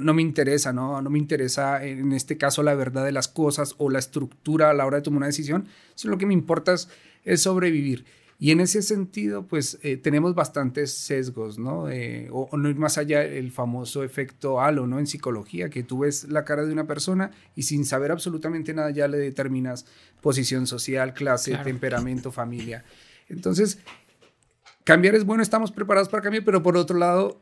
no, 0.00 0.14
me 0.14 0.22
interesa, 0.22 0.72
¿no? 0.72 1.00
No 1.00 1.10
me 1.10 1.18
interesa 1.18 1.84
en 1.84 2.12
este 2.12 2.36
caso 2.36 2.62
la 2.62 2.74
verdad 2.74 3.04
de 3.04 3.12
las 3.12 3.28
cosas 3.28 3.74
o 3.78 3.90
la 3.90 4.00
estructura 4.00 4.70
a 4.70 4.74
la 4.74 4.86
hora 4.86 4.96
de 4.96 5.02
tomar 5.02 5.18
una 5.18 5.26
decisión, 5.26 5.68
sino 5.94 6.12
lo 6.12 6.18
que 6.18 6.26
me 6.26 6.34
importa 6.34 6.74
es 7.24 7.42
sobrevivir. 7.42 8.04
Y 8.42 8.52
en 8.52 8.60
ese 8.60 8.80
sentido, 8.80 9.46
pues 9.46 9.78
eh, 9.82 9.98
tenemos 9.98 10.34
bastantes 10.34 10.92
sesgos, 10.92 11.58
¿no? 11.58 11.90
Eh, 11.90 12.28
o, 12.32 12.48
no 12.56 12.70
ir 12.70 12.76
más 12.76 12.96
allá 12.96 13.22
el 13.22 13.52
famoso 13.52 14.02
efecto 14.02 14.62
halo, 14.62 14.86
¿no? 14.86 14.98
En 14.98 15.06
psicología, 15.06 15.68
que 15.68 15.82
tú 15.82 15.98
ves 15.98 16.24
la 16.24 16.46
cara 16.46 16.64
de 16.64 16.72
una 16.72 16.86
persona 16.86 17.32
y 17.54 17.64
sin 17.64 17.84
saber 17.84 18.10
absolutamente 18.10 18.72
nada 18.72 18.90
ya 18.92 19.08
le 19.08 19.18
determinas 19.18 19.84
posición 20.22 20.66
social, 20.66 21.12
clase, 21.12 21.54
temperamento, 21.62 22.32
familia. 22.32 22.82
Entonces, 23.30 23.78
cambiar 24.84 25.14
es 25.14 25.24
bueno, 25.24 25.42
estamos 25.42 25.72
preparados 25.72 26.08
para 26.08 26.22
cambiar, 26.22 26.44
pero 26.44 26.62
por 26.62 26.76
otro 26.76 26.98
lado, 26.98 27.40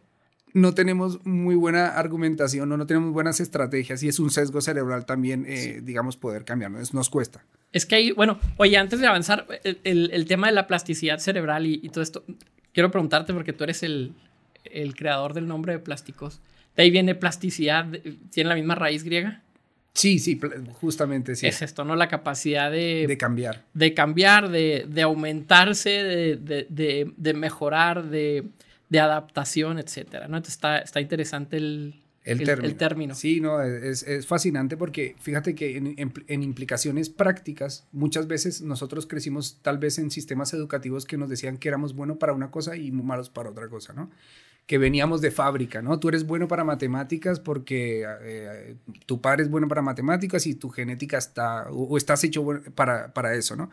no 0.52 0.74
tenemos 0.74 1.24
muy 1.26 1.54
buena 1.54 1.88
argumentación 1.88 2.70
o 2.72 2.76
no 2.76 2.86
tenemos 2.86 3.12
buenas 3.12 3.40
estrategias 3.40 4.02
y 4.02 4.08
es 4.08 4.18
un 4.18 4.30
sesgo 4.30 4.60
cerebral 4.60 5.04
también, 5.06 5.44
eh, 5.46 5.80
digamos, 5.82 6.16
poder 6.16 6.44
cambiar, 6.44 6.70
nos 6.70 7.10
cuesta. 7.10 7.44
Es 7.72 7.84
que 7.84 7.96
ahí, 7.96 8.12
bueno, 8.12 8.38
oye, 8.56 8.76
antes 8.76 9.00
de 9.00 9.06
avanzar, 9.06 9.46
el, 9.84 10.24
tema 10.26 10.46
de 10.46 10.54
la 10.54 10.66
plasticidad 10.66 11.18
cerebral 11.18 11.66
y, 11.66 11.88
todo 11.90 12.02
esto, 12.02 12.24
quiero 12.72 12.90
preguntarte 12.90 13.34
porque 13.34 13.52
tú 13.52 13.64
eres 13.64 13.82
el, 13.82 14.14
creador 14.96 15.34
del 15.34 15.46
nombre 15.46 15.74
de 15.74 15.78
plásticos. 15.78 16.40
¿De 16.76 16.84
ahí 16.84 16.90
viene 16.90 17.14
plasticidad? 17.14 17.86
¿Tiene 18.30 18.48
la 18.48 18.54
misma 18.54 18.74
raíz 18.74 19.04
griega? 19.04 19.42
Sí, 19.98 20.20
sí, 20.20 20.40
justamente 20.74 21.34
sí. 21.34 21.48
Es 21.48 21.60
esto, 21.60 21.84
¿no? 21.84 21.96
La 21.96 22.06
capacidad 22.06 22.70
de... 22.70 23.06
De 23.08 23.18
cambiar. 23.18 23.64
De 23.74 23.94
cambiar, 23.94 24.48
de, 24.48 25.02
aumentarse, 25.02 25.90
de, 25.90 27.34
mejorar, 27.34 28.08
de, 28.08 28.44
adaptación, 28.92 29.80
etcétera, 29.80 30.28
¿no? 30.28 30.36
Entonces 30.36 30.54
está, 30.54 30.78
está 30.78 31.00
interesante 31.00 31.56
el, 31.56 32.00
el, 32.22 32.76
término. 32.76 33.16
Sí, 33.16 33.40
no, 33.40 33.60
es, 33.60 34.04
fascinante 34.24 34.76
porque 34.76 35.16
fíjate 35.18 35.56
que 35.56 35.76
en, 35.76 36.42
implicaciones 36.44 37.08
prácticas, 37.08 37.88
muchas 37.90 38.28
veces 38.28 38.62
nosotros 38.62 39.06
crecimos 39.06 39.58
tal 39.62 39.78
vez 39.78 39.98
en 39.98 40.12
sistemas 40.12 40.54
educativos 40.54 41.06
que 41.06 41.16
nos 41.16 41.28
decían 41.28 41.58
que 41.58 41.66
éramos 41.66 41.94
buenos 41.94 42.18
para 42.18 42.34
una 42.34 42.52
cosa 42.52 42.76
y 42.76 42.92
malos 42.92 43.30
para 43.30 43.50
otra 43.50 43.68
cosa, 43.68 43.94
¿no? 43.94 44.10
Que 44.68 44.78
veníamos 44.78 45.20
de 45.20 45.32
fábrica, 45.32 45.82
¿no? 45.82 45.98
Tú 45.98 46.10
eres 46.10 46.24
bueno 46.24 46.46
para 46.46 46.62
matemáticas 46.62 47.40
porque 47.40 48.06
eh, 48.22 48.76
tu 49.06 49.20
padre 49.20 49.42
es 49.42 49.50
bueno 49.50 49.66
para 49.66 49.82
matemáticas 49.82 50.46
y 50.46 50.54
tu 50.54 50.70
genética 50.70 51.18
está, 51.18 51.68
o, 51.72 51.96
estás 51.96 52.22
hecho 52.22 52.46
para, 52.76 53.12
para 53.12 53.34
eso, 53.34 53.56
¿no? 53.56 53.68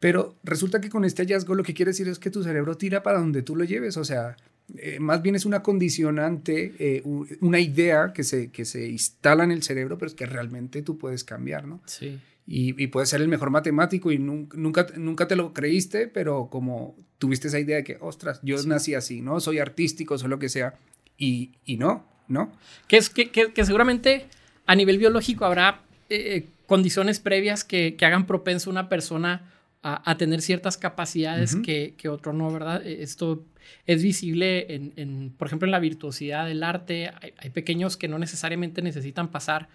Pero 0.00 0.38
resulta 0.42 0.80
que 0.80 0.88
con 0.88 1.04
este 1.04 1.22
hallazgo 1.22 1.54
lo 1.54 1.64
que 1.64 1.74
quiere 1.74 1.90
decir 1.90 2.08
es 2.08 2.18
que 2.18 2.30
tu 2.30 2.42
cerebro 2.42 2.76
tira 2.76 3.02
para 3.02 3.18
donde 3.18 3.42
tú 3.42 3.56
lo 3.56 3.64
lleves, 3.64 3.98
o 3.98 4.04
sea, 4.04 4.36
eh, 4.76 5.00
más 5.00 5.22
bien 5.22 5.34
es 5.34 5.46
una 5.46 5.62
condicionante, 5.62 6.74
eh, 6.78 7.02
una 7.40 7.58
idea 7.58 8.12
que 8.12 8.22
se, 8.22 8.50
que 8.50 8.64
se 8.64 8.88
instala 8.88 9.44
en 9.44 9.50
el 9.50 9.62
cerebro, 9.62 9.98
pero 9.98 10.08
es 10.08 10.14
que 10.14 10.26
realmente 10.26 10.82
tú 10.82 10.98
puedes 10.98 11.24
cambiar, 11.24 11.66
¿no? 11.66 11.82
Sí. 11.86 12.20
Y, 12.50 12.82
y 12.82 12.86
puedes 12.86 13.10
ser 13.10 13.20
el 13.20 13.28
mejor 13.28 13.50
matemático 13.50 14.10
y 14.10 14.18
nunca, 14.18 14.86
nunca 14.96 15.28
te 15.28 15.36
lo 15.36 15.52
creíste, 15.52 16.08
pero 16.08 16.48
como 16.50 16.96
tuviste 17.18 17.48
esa 17.48 17.58
idea 17.58 17.76
de 17.76 17.84
que, 17.84 17.98
ostras, 18.00 18.40
yo 18.42 18.56
nací 18.64 18.94
así, 18.94 19.20
¿no? 19.20 19.38
Soy 19.38 19.58
artístico, 19.58 20.16
soy 20.16 20.30
lo 20.30 20.38
que 20.38 20.48
sea, 20.48 20.74
y, 21.18 21.50
y 21.66 21.76
no, 21.76 22.06
¿no? 22.26 22.50
Que, 22.86 22.96
es, 22.96 23.10
que, 23.10 23.30
que, 23.30 23.64
seguramente 23.66 24.26
a 24.64 24.74
nivel 24.74 24.96
biológico 24.96 25.44
habrá 25.44 25.82
eh, 26.08 26.46
condiciones 26.66 27.20
previas 27.20 27.64
que, 27.64 27.96
que 27.96 28.06
hagan 28.06 28.26
propenso 28.26 28.70
a 28.70 28.72
una 28.72 28.88
persona 28.88 29.52
a, 29.82 30.18
tener 30.18 30.42
ciertas 30.42 30.76
capacidades 30.76 31.56
que, 31.56 31.94
que, 31.96 32.08
otro 32.08 32.32
no, 32.32 32.52
¿verdad? 32.52 32.84
E, 32.84 33.02
esto 33.02 33.44
es 33.86 34.02
visible, 34.02 34.74
en, 34.74 35.32
por 35.36 35.46
ejemplo, 35.46 35.66
en 35.66 35.72
la 35.72 35.78
virtuosidad 35.78 36.46
del 36.46 36.62
arte. 36.62 37.10
Hay, 37.38 37.50
pequeños 37.50 37.96
que 37.96 38.08
no 38.08 38.18
necesariamente 38.18 38.82
necesitan 38.82 39.28
pasar 39.28 39.68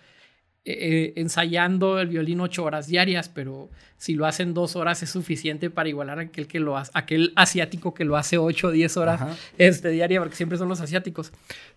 eh, 0.65 1.11
ensayando 1.17 1.99
el 1.99 2.07
violín 2.07 2.39
ocho 2.39 2.63
horas 2.63 2.87
diarias, 2.87 3.27
pero 3.27 3.69
si 3.97 4.13
lo 4.13 4.25
hacen 4.25 4.53
dos 4.53 4.77
horas 4.77 5.03
es 5.03 5.09
suficiente 5.09 5.69
para 5.69 5.89
igualar 5.89 6.19
a 6.19 6.21
aquel, 6.21 6.47
que 6.47 6.61
lo 6.61 6.77
hace, 6.77 6.91
aquel 6.93 7.33
asiático 7.35 7.93
que 7.93 8.05
lo 8.05 8.15
hace 8.15 8.37
ocho 8.37 8.67
o 8.67 8.71
diez 8.71 8.95
horas 8.95 9.37
este, 9.57 9.89
diaria, 9.89 10.21
porque 10.21 10.37
siempre 10.37 10.57
son 10.57 10.69
los 10.69 10.79
asiáticos. 10.79 11.33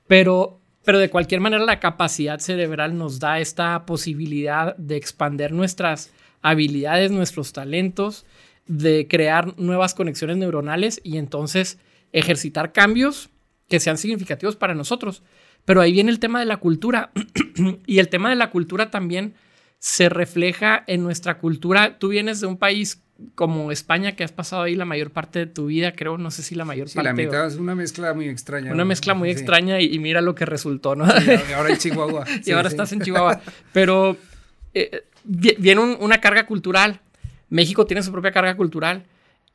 Pero, 0.07 0.61
pero 0.85 1.01
de 1.01 1.11
cualquier 1.11 1.41
manera 1.41 1.65
la 1.65 1.81
capacidad 1.81 2.39
cerebral 2.39 2.97
nos 2.97 3.19
da 3.19 3.41
esta 3.41 3.87
posibilidad 3.87 4.77
de 4.77 4.97
expander 4.97 5.51
nuestras 5.51 6.13
habilidades, 6.41 7.11
nuestros 7.11 7.53
talentos, 7.53 8.25
de 8.67 9.09
crear 9.09 9.59
nuevas 9.59 9.95
conexiones 9.95 10.37
neuronales 10.37 11.01
y 11.03 11.17
entonces 11.17 11.79
ejercitar 12.13 12.73
cambios 12.73 13.31
que 13.69 13.81
sean 13.81 13.99
significativos 13.99 14.55
para 14.55 14.75
nosotros. 14.75 15.25
Pero 15.67 15.83
ahí 15.83 15.93
viene 15.93 16.11
el 16.11 16.19
tema 16.19 16.41
de 16.41 16.47
la 16.47 16.57
cultura 16.57 17.11
y 17.87 17.99
el 17.99 18.09
tema 18.09 18.31
de 18.31 18.37
la 18.37 18.51
cultura 18.51 18.91
también 18.91 19.35
se 19.79 20.09
refleja 20.09 20.83
en 20.87 21.03
nuestra 21.03 21.39
cultura. 21.39 21.99
Tú 21.99 22.09
vienes 22.09 22.41
de 22.41 22.47
un 22.47 22.57
país 22.57 23.03
como 23.35 23.73
España 23.73 24.13
que 24.13 24.25
has 24.25 24.33
pasado 24.33 24.63
ahí 24.63 24.75
la 24.75 24.85
mayor 24.85 25.11
parte 25.11 25.41
de 25.41 25.47
tu 25.47 25.67
vida, 25.67 25.93
creo, 25.93 26.19
no 26.19 26.31
sé 26.31 26.43
si 26.43 26.55
la 26.55 26.65
mayor 26.65 26.87
parte. 26.87 27.03
la 27.03 27.15
mitad 27.15 27.47
es 27.47 27.57
una 27.57 27.75
mezcla 27.75 28.15
muy 28.15 28.29
extraña. 28.29 28.73
Una 28.73 28.85
mezcla 28.85 29.15
muy 29.15 29.31
extraña 29.31 29.81
y, 29.81 29.99
mira 29.99 30.21
lo 30.21 30.35
que 30.35 30.47
resultó, 30.47 30.95
¿no? 30.95 31.07
y 31.07 31.53
ahora 31.53 31.71
en 31.71 31.79
Chihuahua. 31.79 32.25
y 32.45 32.51
ahora 32.53 32.69
estás 32.69 32.93
en 32.93 33.01
Chihuahua. 33.01 33.41
Pero 33.73 34.17
eh, 34.75 35.05
viene 35.25 35.81
una 35.81 36.21
carga 36.21 36.47
cultural. 36.47 37.01
México 37.49 37.87
tiene 37.87 38.03
su 38.03 38.13
propia 38.13 38.33
carga 38.33 38.57
cultural. 38.57 39.05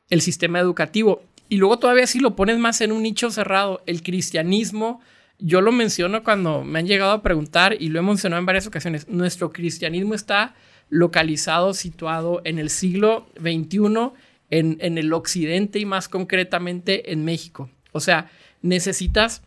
El 0.09 0.21
sistema 0.21 0.59
educativo. 0.59 1.23
Y 1.47 1.57
luego 1.57 1.79
todavía 1.79 2.07
si 2.07 2.19
lo 2.19 2.35
pones 2.35 2.57
más 2.57 2.81
en 2.81 2.91
un 2.91 3.03
nicho 3.03 3.29
cerrado, 3.29 3.83
el 3.85 4.01
cristianismo, 4.03 5.01
yo 5.41 5.61
lo 5.61 5.71
menciono 5.71 6.23
cuando 6.23 6.63
me 6.63 6.79
han 6.79 6.87
llegado 6.87 7.11
a 7.11 7.23
preguntar 7.23 7.75
y 7.79 7.89
lo 7.89 7.99
he 7.99 8.03
mencionado 8.03 8.39
en 8.39 8.45
varias 8.45 8.67
ocasiones, 8.67 9.07
nuestro 9.07 9.51
cristianismo 9.51 10.13
está 10.13 10.55
localizado, 10.89 11.73
situado 11.73 12.41
en 12.43 12.59
el 12.59 12.69
siglo 12.69 13.27
XXI, 13.39 14.11
en, 14.51 14.97
el 14.97 15.13
occidente 15.13 15.79
y 15.79 15.85
más 15.85 16.09
concretamente 16.09 17.11
en 17.11 17.25
México. 17.25 17.69
O 17.91 17.99
sea, 17.99 18.29
necesitas, 18.61 19.41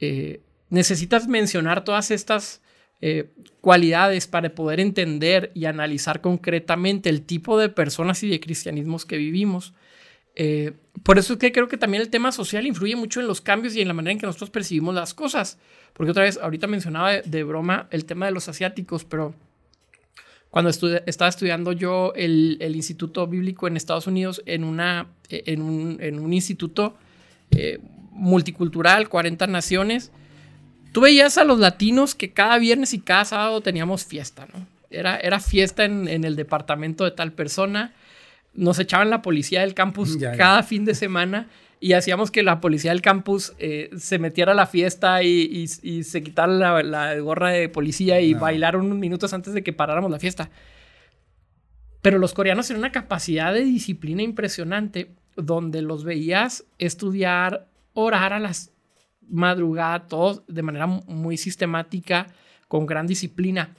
eh, 0.00 0.40
necesitas 0.70 1.26
mencionar 1.26 1.82
todas 1.82 2.10
estas 2.10 2.60
eh, 3.00 3.30
cualidades 3.60 4.26
para 4.26 4.54
poder 4.54 4.78
entender 4.78 5.50
y 5.54 5.64
analizar 5.64 6.20
concretamente 6.20 7.08
el 7.08 7.22
tipo 7.22 7.58
de 7.58 7.68
personas 7.68 8.22
y 8.22 8.28
de 8.28 8.40
cristianismos 8.40 9.04
que 9.04 9.16
vivimos. 9.16 9.74
Eh, 10.36 10.72
por 11.02 11.18
eso 11.18 11.34
es 11.34 11.38
que 11.38 11.52
creo 11.52 11.68
que 11.68 11.76
también 11.76 12.02
el 12.02 12.10
tema 12.10 12.30
social 12.30 12.66
influye 12.66 12.94
mucho 12.94 13.20
en 13.20 13.26
los 13.26 13.40
cambios 13.40 13.74
y 13.74 13.80
en 13.80 13.88
la 13.88 13.94
manera 13.94 14.12
en 14.12 14.18
que 14.18 14.26
nosotros 14.26 14.50
percibimos 14.50 14.94
las 14.94 15.14
cosas. 15.14 15.58
Porque 15.92 16.10
otra 16.10 16.24
vez, 16.24 16.38
ahorita 16.40 16.66
mencionaba 16.66 17.12
de, 17.12 17.44
broma 17.44 17.88
el 17.90 18.04
tema 18.04 18.26
de 18.26 18.32
los 18.32 18.48
asiáticos, 18.48 19.04
pero 19.04 19.34
cuando 20.50 20.70
estaba 20.70 21.28
estudiando 21.28 21.72
yo 21.72 22.12
el, 22.14 22.58
Instituto 22.74 23.26
Bíblico 23.26 23.66
en 23.66 23.76
Estados 23.76 24.06
Unidos 24.06 24.42
en, 24.46 24.62
una, 24.62 25.08
en, 25.28 25.60
un, 25.60 26.32
instituto 26.32 26.96
eh, 27.50 27.78
multicultural, 28.12 29.08
40 29.08 29.46
naciones, 29.46 30.12
Tú 30.96 31.02
veías 31.02 31.36
a 31.36 31.44
los 31.44 31.58
latinos 31.58 32.14
que 32.14 32.32
cada 32.32 32.56
viernes 32.56 32.94
y 32.94 33.00
cada 33.00 33.26
sábado 33.26 33.60
teníamos 33.60 34.06
fiesta, 34.06 34.48
¿no? 34.50 34.66
Era, 34.88 35.18
era 35.18 35.40
fiesta 35.40 35.84
en, 35.84 36.24
el 36.24 36.36
departamento 36.36 37.04
de 37.04 37.10
tal 37.10 37.32
persona. 37.32 37.92
Nos 38.56 38.78
echaban 38.78 39.10
la 39.10 39.22
policía 39.22 39.60
del 39.60 39.74
campus 39.74 40.18
cada 40.36 40.62
fin 40.62 40.84
de 40.84 40.94
semana 40.94 41.48
y 41.78 41.92
hacíamos 41.92 42.30
que 42.30 42.42
la 42.42 42.60
policía 42.60 42.90
del 42.90 43.02
campus 43.02 43.52
eh, 43.58 43.90
se 43.96 44.18
metiera 44.18 44.52
a 44.52 44.54
la 44.54 44.66
fiesta 44.66 45.22
y, 45.22 45.66
se 45.66 46.22
quitara 46.22 46.82
la, 46.82 47.18
gorra 47.18 47.50
de 47.50 47.68
policía 47.68 48.20
y 48.20 48.34
bailaron 48.34 48.86
unos 48.86 48.98
minutos 48.98 49.32
antes 49.34 49.52
de 49.52 49.62
que 49.62 49.72
paráramos 49.72 50.10
la 50.10 50.18
fiesta. 50.18 50.50
Pero 52.00 52.18
los 52.18 52.32
coreanos 52.32 52.66
tienen 52.66 52.80
una 52.80 52.92
capacidad 52.92 53.52
de 53.52 53.64
disciplina 53.64 54.22
impresionante 54.22 55.14
donde 55.36 55.82
los 55.82 56.04
veías 56.04 56.64
estudiar, 56.78 57.68
orar 57.92 58.32
a 58.32 58.38
las 58.38 58.72
madrugada, 59.28 60.06
todos 60.06 60.42
de 60.46 60.62
manera 60.62 60.86
muy 60.86 61.36
sistemática, 61.36 62.28
con 62.68 62.86
gran 62.86 63.06
disciplina. 63.06 63.74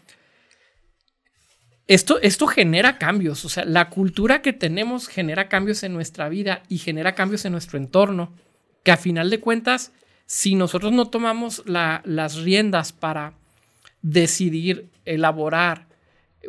Esto, 1.88 2.20
esto 2.22 2.48
genera 2.48 2.98
cambios, 2.98 3.46
o 3.46 3.50
sea, 3.50 3.64
la 3.66 3.90
cultura 3.90 4.42
que 4.42 4.54
tenemos 4.54 5.08
genera 5.08 5.48
cambios 5.48 5.84
en 5.84 5.94
nuestra 5.94 6.28
vida 6.28 6.64
y 6.68 6.80
genera 6.80 7.16
cambios 7.16 7.46
en 7.46 7.54
nuestro 7.54 7.78
entorno, 7.78 8.34
que 8.84 8.92
a 8.92 8.98
final 8.98 9.30
de 9.30 9.40
cuentas, 9.40 9.92
si 10.26 10.56
nosotros 10.56 10.92
no 10.92 11.10
tomamos 11.10 11.64
las 11.66 12.36
riendas 12.36 12.92
para 12.92 13.34
decidir, 14.02 14.90
elaborar 15.06 15.88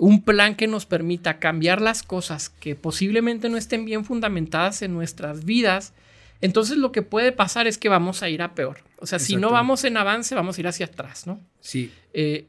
un 0.01 0.23
plan 0.23 0.55
que 0.55 0.67
nos 0.67 0.87
permita 0.87 1.39
cambiar 1.39 1.81
las 1.81 2.03
cosas 2.03 2.51
que 2.51 2.75
posiblemente 2.75 3.49
no 3.49 3.57
estén 3.57 3.85
bien 3.85 4.05
fundamentadas 4.05 4.83
en 4.83 4.95
nuestras 4.95 5.45
vidas, 5.45 5.93
entonces 6.41 6.77
lo 6.77 6.93
que 6.93 7.03
puede 7.03 7.33
pasar 7.33 7.67
es 7.67 7.79
que 7.79 7.89
vamos 7.89 8.23
a 8.23 8.29
ir 8.29 8.43
a 8.43 8.55
peor. 8.55 8.79
O 8.99 9.07
sea, 9.07 9.19
si 9.19 9.37
no 9.37 9.51
vamos 9.51 9.85
en 9.85 9.97
avance, 9.97 10.35
vamos 10.35 10.57
a 10.57 10.61
ir 10.61 10.69
hacia 10.69 10.87
atrás, 10.87 11.27
¿no? 11.27 11.41
Sí. 11.61 11.93
Eh, 12.13 12.47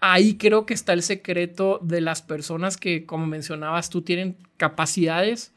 ahí 0.00 0.36
creo 0.36 0.66
que 0.66 0.74
está 0.74 0.92
el 0.92 1.02
secreto 1.02 1.78
de 1.82 2.00
las 2.00 2.22
personas 2.22 2.76
que, 2.76 3.06
como 3.06 3.26
mencionabas 3.26 3.90
tú, 3.90 4.02
tienen 4.02 4.36
capacidades 4.56 5.52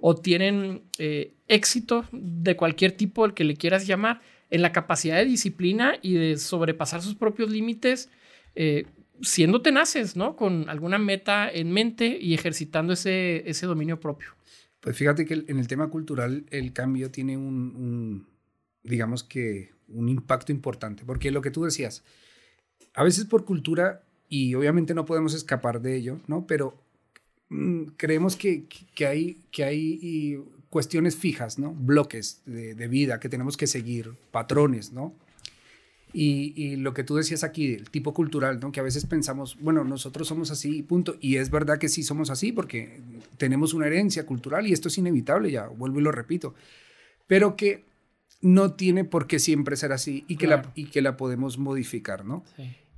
o 0.00 0.14
tienen 0.14 0.82
eh, 0.98 1.34
éxito 1.48 2.04
de 2.12 2.56
cualquier 2.56 2.92
tipo, 2.92 3.24
el 3.24 3.34
que 3.34 3.44
le 3.44 3.56
quieras 3.56 3.86
llamar, 3.86 4.20
en 4.50 4.62
la 4.62 4.72
capacidad 4.72 5.16
de 5.16 5.24
disciplina 5.24 5.98
y 6.02 6.14
de 6.14 6.36
sobrepasar 6.36 7.02
sus 7.02 7.16
propios 7.16 7.50
límites, 7.50 8.10
eh, 8.54 8.86
siendo 9.20 9.62
tenaces, 9.62 10.16
¿no? 10.16 10.36
Con 10.36 10.68
alguna 10.68 10.98
meta 10.98 11.50
en 11.50 11.72
mente 11.72 12.18
y 12.20 12.34
ejercitando 12.34 12.92
ese, 12.92 13.48
ese 13.48 13.66
dominio 13.66 13.98
propio. 13.98 14.36
Pues 14.80 14.96
fíjate 14.96 15.24
que 15.24 15.44
en 15.48 15.58
el 15.58 15.66
tema 15.66 15.88
cultural 15.88 16.46
el 16.50 16.72
cambio 16.72 17.10
tiene 17.10 17.36
un, 17.36 18.28
digamos 18.84 19.24
que, 19.24 19.70
un 19.88 20.08
impacto 20.08 20.52
importante, 20.52 21.04
porque 21.04 21.30
lo 21.30 21.42
que 21.42 21.50
tú 21.50 21.64
decías, 21.64 22.04
a 22.94 23.04
veces 23.04 23.24
por 23.24 23.44
cultura, 23.44 24.02
y 24.28 24.54
obviamente 24.54 24.94
no 24.94 25.04
podemos 25.04 25.34
escapar 25.34 25.80
de 25.80 25.96
ello, 25.96 26.18
¿no? 26.26 26.46
Pero 26.46 26.74
mm, 27.48 27.84
creemos 27.96 28.36
que, 28.36 28.64
que, 28.94 29.06
hay, 29.06 29.38
que 29.50 29.64
hay 29.64 30.42
cuestiones 30.70 31.16
fijas, 31.16 31.58
¿no? 31.58 31.72
Bloques 31.72 32.42
de, 32.46 32.74
de, 32.74 32.88
vida 32.88 33.20
que 33.20 33.28
tenemos 33.28 33.56
que 33.56 33.66
seguir, 33.66 34.12
patrones, 34.30 34.92
¿no? 34.92 35.14
Y, 36.18 36.76
lo 36.76 36.94
que 36.94 37.04
tú 37.04 37.16
decías 37.16 37.44
aquí, 37.44 37.74
el 37.74 37.90
tipo 37.90 38.14
cultural, 38.14 38.58
¿no? 38.58 38.72
que 38.72 38.80
a 38.80 38.82
veces 38.82 39.04
pensamos, 39.04 39.58
bueno, 39.60 39.84
nosotros 39.84 40.26
somos 40.26 40.50
así, 40.50 40.82
punto. 40.82 41.16
Y 41.20 41.36
es 41.36 41.50
verdad 41.50 41.78
que 41.78 41.90
sí 41.90 42.02
somos 42.02 42.30
así 42.30 42.52
porque 42.52 43.00
tenemos 43.36 43.74
una 43.74 43.86
herencia 43.86 44.24
cultural 44.24 44.66
y 44.66 44.72
esto 44.72 44.88
es 44.88 44.96
inevitable, 44.96 45.50
ya 45.50 45.66
vuelvo 45.68 46.00
y 46.00 46.02
lo 46.02 46.12
repito. 46.12 46.54
Pero 47.26 47.54
que 47.54 47.84
no 48.46 48.72
tiene 48.72 49.04
por 49.04 49.26
qué 49.26 49.38
siempre 49.38 49.76
ser 49.76 49.92
así 49.92 50.24
y 50.28 50.36
que, 50.36 50.46
la, 50.46 50.72
y 50.74 50.86
que 50.86 51.02
la 51.02 51.16
podemos 51.16 51.58
modificar, 51.58 52.24
¿no? 52.24 52.44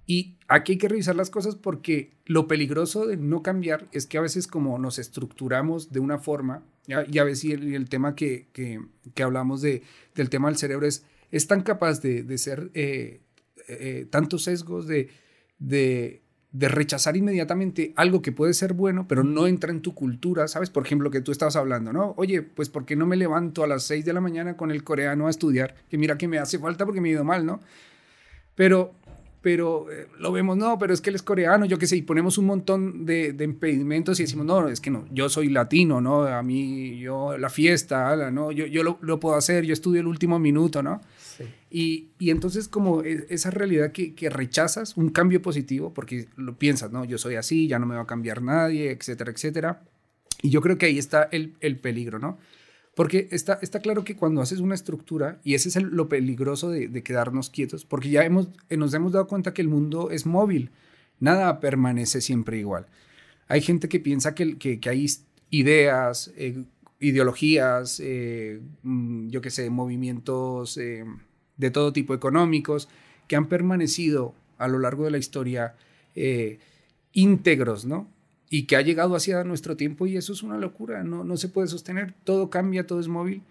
Y 0.07 0.37
aquí 0.49 0.73
hay 0.73 0.78
que 0.78 0.88
revisar 0.88 1.17
las 1.17 1.31
cosas 1.31 1.55
porque 1.55 2.11
lo 2.25 2.49
peligroso 2.49 3.07
de 3.07 3.17
no 3.17 3.43
cambiar 3.43 3.88
es 3.93 4.07
que 4.07 4.19
a 4.19 4.23
veces 4.23 4.47
como 4.47 4.78
nos 4.78 4.99
estructuramos 4.99 5.93
de 5.93 6.00
una 6.00 6.19
forma, 6.19 6.62
ya, 6.87 7.07
ya 7.07 7.25
ves, 7.25 7.45
y 7.45 7.52
el, 7.52 7.88
tema 7.88 8.14
que, 8.14 8.47
que, 8.52 8.81
que 9.14 9.23
hablamos 9.23 9.61
de, 9.61 9.83
del 10.14 10.31
tema 10.31 10.49
del 10.49 10.57
cerebro 10.57 10.87
es 10.87 11.05
es 11.31 11.47
tan 11.47 11.62
capaz 11.62 12.00
de, 12.00 12.38
ser 12.38 12.71
eh, 12.75 13.21
eh, 13.69 14.07
tantos 14.11 14.45
sesgos 14.45 14.87
de, 14.87 15.11
de, 15.59 16.23
rechazar 16.52 17.17
inmediatamente 17.17 17.93
algo 17.97 18.23
que 18.23 18.33
puede 18.33 18.55
ser 18.55 18.73
bueno, 18.73 19.07
pero 19.07 19.23
no 19.23 19.47
entra 19.47 19.71
en 19.71 19.83
tu 19.83 19.95
cultura, 19.95 20.49
¿sabes? 20.49 20.71
Por 20.71 20.85
ejemplo, 20.87 21.11
que 21.11 21.21
tú 21.21 21.31
estabas 21.31 21.57
hablando, 21.57 21.93
¿no? 21.93 22.14
Oye, 22.17 22.43
pues 22.43 22.71
¿por 22.71 22.87
qué 22.87 22.97
no 22.97 23.07
me 23.07 23.17
levanto 23.17 23.62
a 23.62 23.67
las 23.67 23.83
6 23.85 24.05
de 24.05 24.12
la 24.12 24.21
mañana 24.21 24.57
con 24.57 24.71
el 24.71 24.83
coreano 24.83 25.26
a 25.26 25.31
estudiar? 25.31 25.75
Que 25.90 25.99
mira 25.99 26.17
que 26.17 26.28
me 26.28 26.38
hace 26.38 26.59
falta 26.59 26.85
porque 26.87 27.00
me 27.00 27.11
ha 27.11 27.12
ido 27.12 27.25
mal, 27.25 27.45
¿no? 27.45 27.61
Pero 28.55 28.95
pero 29.40 29.90
eh, 29.90 30.09
lo 30.19 30.33
vemos, 30.33 30.57
no, 30.57 30.78
pero 30.78 30.93
es 30.93 31.00
que 31.00 31.11
él 31.11 31.17
es 31.17 31.23
coreano, 31.23 31.64
yo 31.64 31.78
qué 31.78 31.87
sé, 31.87 31.97
y 31.97 32.02
ponemos 32.02 32.38
un 32.38 32.47
montón 32.47 33.07
de, 33.07 33.35
impedimentos 33.38 34.19
y 34.19 34.25
decimos, 34.25 34.45
no, 34.45 34.67
es 34.69 34.81
que 34.81 34.90
no, 34.90 35.07
yo 35.12 35.28
soy 35.28 35.49
latino, 35.49 36.00
¿no? 36.00 36.25
A 36.25 36.43
mí, 36.43 36.99
yo, 36.99 37.38
la 37.38 37.49
fiesta, 37.49 38.33
¿no? 38.33 38.50
Yo, 38.50 38.67
yo 38.67 38.83
lo 38.83 39.21
puedo 39.21 39.37
hacer, 39.37 39.64
yo 39.64 39.73
estudio 39.73 40.00
el 40.00 40.09
último 40.09 40.40
minuto, 40.40 40.83
¿no? 40.83 41.00
Y, 41.71 42.08
y, 42.19 42.30
entonces 42.30 42.69
como 42.69 43.02
e, 43.02 43.26
esa 43.28 43.50
realidad 43.50 43.93
que, 43.93 44.15
que, 44.15 44.30
rechazas, 44.30 44.97
un 44.97 45.10
cambio 45.10 45.43
positivo, 45.43 45.93
porque 45.95 46.28
lo 46.36 46.58
piensas, 46.58 46.91
¿no? 46.91 47.04
Yo 47.04 47.19
soy 47.19 47.36
así, 47.36 47.69
ya 47.69 47.78
no 47.78 47.86
me 47.86 47.95
va 47.95 48.02
a 48.02 48.06
cambiar 48.06 48.43
nadie, 48.43 48.91
etcétera, 48.91 49.30
etcétera. 49.30 49.82
Y 50.43 50.50
yo 50.50 50.60
creo 50.60 50.78
que 50.78 50.86
ahí 50.86 50.99
está 50.99 51.28
el, 51.32 51.54
el 51.60 51.78
peligro, 51.78 52.19
¿no? 52.19 52.39
Porque 52.99 53.28
está, 53.30 53.60
está 53.63 53.78
claro 53.78 54.02
que 54.02 54.17
cuando 54.17 54.41
haces 54.41 54.58
una 54.58 54.75
estructura, 54.75 55.39
y 55.45 55.54
ese 55.54 55.69
es 55.69 55.76
lo 55.76 56.08
peligroso 56.08 56.69
de, 56.71 57.02
quedarnos 57.04 57.49
quietos, 57.49 57.84
porque 57.84 58.10
ya 58.10 58.25
hemos, 58.25 58.49
eh, 58.71 58.76
nos 58.76 58.93
hemos 58.93 59.13
dado 59.13 59.28
cuenta 59.28 59.54
que 59.54 59.63
el 59.63 59.69
mundo 59.69 60.10
es 60.10 60.26
móvil, 60.26 60.73
nada 61.21 61.60
permanece 61.60 62.21
siempre 62.21 62.58
igual. 62.58 62.86
Hay 63.47 63.60
gente 63.60 63.89
que 63.89 64.00
piensa 64.00 64.34
que, 64.34 64.58
que, 64.58 64.80
hay 64.89 65.06
ideas, 65.50 66.32
eh, 66.36 66.65
ideologías, 66.99 68.00
eh, 68.02 68.60
mm, 68.82 69.28
yo 69.28 69.43
qué 69.43 69.50
sé, 69.50 69.71
movimientos 69.71 70.76
de 71.58 71.71
todo 71.71 71.92
tipo 71.92 72.14
económicos, 72.14 72.88
que 73.26 73.36
han 73.36 73.49
permanecido 73.49 74.34
a 74.56 74.68
lo 74.68 74.78
largo 74.78 75.04
de 75.04 75.10
la 75.10 75.18
historia 75.18 75.75
íntegros, 77.12 77.84
¿no? 77.84 78.08
y 78.50 78.64
que 78.64 78.76
ha 78.76 78.82
llegado 78.82 79.14
hacia 79.14 79.44
nuestro 79.44 79.76
tiempo 79.76 80.06
y 80.06 80.16
eso 80.16 80.32
es 80.32 80.42
una 80.42 80.58
locura, 80.58 81.04
no, 81.04 81.25
no 81.25 81.36
se 81.36 81.49
puede 81.49 81.68
sostener, 81.68 82.14
todo 82.25 82.50
cambia, 82.50 82.86
todo 82.86 83.00
es 83.00 83.08
móvil, 83.08 83.42